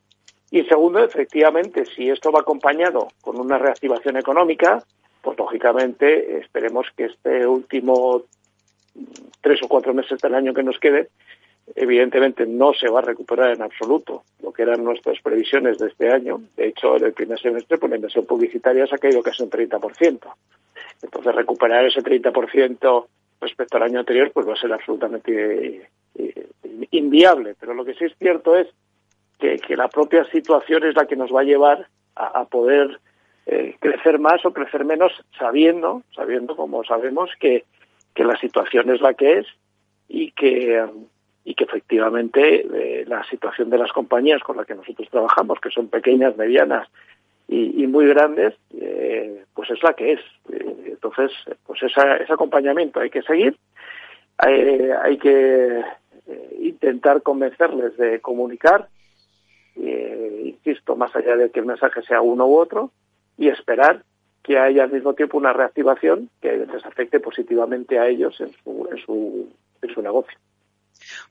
[0.50, 4.84] Y segundo, efectivamente, si esto va acompañado con una reactivación económica,
[5.22, 8.24] pues lógicamente esperemos que este último
[9.42, 11.10] tres o cuatro meses del año que nos quede,
[11.76, 16.12] evidentemente no se va a recuperar en absoluto lo que eran nuestras previsiones de este
[16.12, 16.42] año.
[16.56, 19.50] De hecho, en el primer semestre, pues la inversión publicitaria se ha caído casi un
[19.50, 20.20] 30%.
[21.02, 23.06] Entonces, recuperar ese 30%
[23.42, 26.48] respecto al año anterior, pues va a ser absolutamente eh,
[26.92, 27.56] inviable.
[27.60, 28.68] Pero lo que sí es cierto es
[29.40, 33.00] que, la propia situación es la que nos va a llevar a, poder
[33.46, 37.66] eh, crecer más o crecer menos, sabiendo, sabiendo como sabemos que,
[38.16, 39.48] que la situación es la que es
[40.10, 40.84] y que
[41.48, 45.70] y que efectivamente eh, la situación de las compañías con las que nosotros trabajamos, que
[45.70, 46.90] son pequeñas, medianas
[47.48, 50.20] y, muy grandes, eh, pues es la que es.
[50.52, 51.32] Eh, entonces,
[51.66, 53.56] pues ese acompañamiento hay que seguir,
[54.38, 55.84] hay, que
[56.60, 58.90] intentar convencerles de comunicar,
[59.78, 62.92] insisto, más allá de que el mensaje sea uno u otro,
[63.38, 64.04] y esperar
[64.44, 69.50] que haya al mismo tiempo una reactivación que les afecte positivamente a ellos en su,
[69.82, 70.38] en su negocio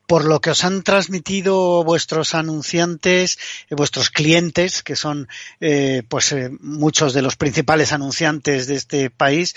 [0.06, 3.38] por lo que os han transmitido vuestros anunciantes,
[3.70, 5.28] eh, vuestros clientes, que son
[5.60, 9.54] eh, pues eh, muchos de los principales anunciantes de este país,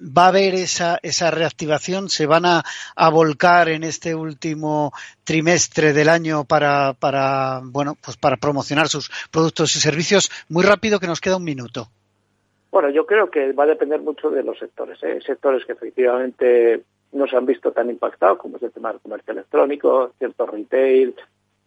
[0.00, 2.62] va a haber esa, esa reactivación, se van a,
[3.10, 4.92] volcar en este último
[5.24, 10.30] trimestre del año para, para, bueno, pues para promocionar sus productos y servicios.
[10.48, 11.88] Muy rápido que nos queda un minuto.
[12.70, 15.02] Bueno, yo creo que va a depender mucho de los sectores.
[15.02, 15.18] ¿eh?
[15.26, 19.32] Sectores que efectivamente no se han visto tan impactados como es el tema del comercio
[19.32, 21.14] electrónico, cierto retail,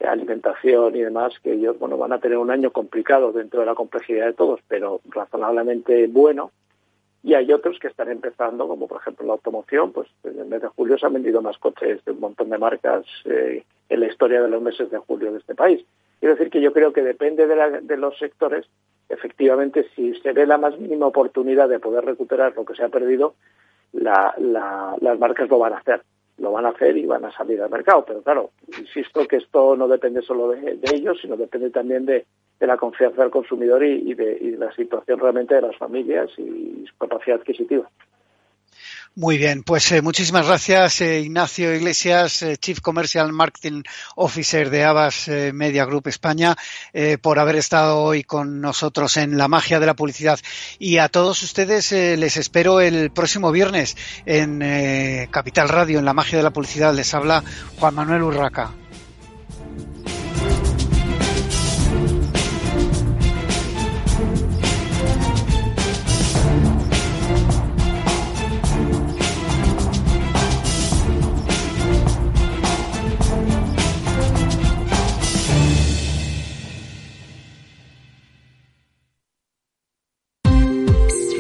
[0.08, 3.76] alimentación y demás, que ellos bueno van a tener un año complicado dentro de la
[3.76, 6.52] complejidad de todos, pero razonablemente bueno.
[7.24, 10.62] Y hay otros que están empezando, como por ejemplo la automoción, pues en el mes
[10.62, 14.08] de julio se han vendido más coches de un montón de marcas eh, en la
[14.08, 15.86] historia de los meses de julio de este país.
[16.20, 18.66] Quiero decir que yo creo que depende de, de los sectores,
[19.08, 22.90] efectivamente, si se ve la más mínima oportunidad de poder recuperar lo que se ha
[22.90, 23.36] perdido,
[23.94, 24.36] la,
[25.00, 26.02] las marcas lo van a hacer.
[26.40, 28.04] Lo van a hacer y van a salir al mercado.
[28.06, 32.26] Pero claro, insisto que esto no depende solo de, ellos, sino depende también de,
[32.60, 36.86] la confianza del consumidor y, de, y de la situación realmente de las familias y
[36.88, 37.90] su capacidad adquisitiva.
[39.16, 43.84] Muy bien, pues eh, muchísimas gracias eh, Ignacio Iglesias, eh, Chief Commercial Marketing
[44.16, 46.56] Officer de Abbas Media Group España,
[47.22, 50.40] por haber estado hoy con nosotros en la magia de la publicidad.
[50.80, 53.96] Y a todos ustedes les espero el próximo viernes
[54.26, 56.94] en Capital Radio, en la magia de la publicidad.
[56.94, 57.44] Les habla
[57.78, 58.83] Juan Manuel Urraca.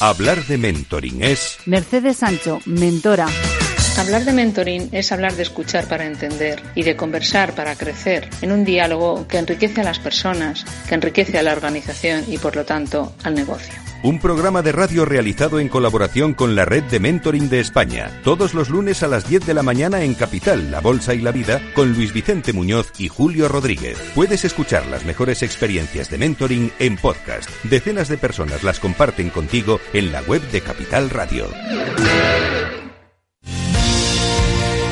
[0.00, 1.58] Hablar de mentoring es...
[1.66, 3.26] Mercedes Sancho, mentora
[3.98, 8.52] Hablar de mentoring es hablar de escuchar para entender y de conversar para crecer en
[8.52, 12.64] un diálogo que enriquece a las personas, que enriquece a la organización y por lo
[12.64, 13.87] tanto al negocio.
[14.00, 18.54] Un programa de radio realizado en colaboración con la Red de Mentoring de España, todos
[18.54, 21.60] los lunes a las 10 de la mañana en Capital, La Bolsa y la Vida,
[21.74, 23.98] con Luis Vicente Muñoz y Julio Rodríguez.
[24.14, 27.50] Puedes escuchar las mejores experiencias de mentoring en podcast.
[27.64, 31.48] Decenas de personas las comparten contigo en la web de Capital Radio.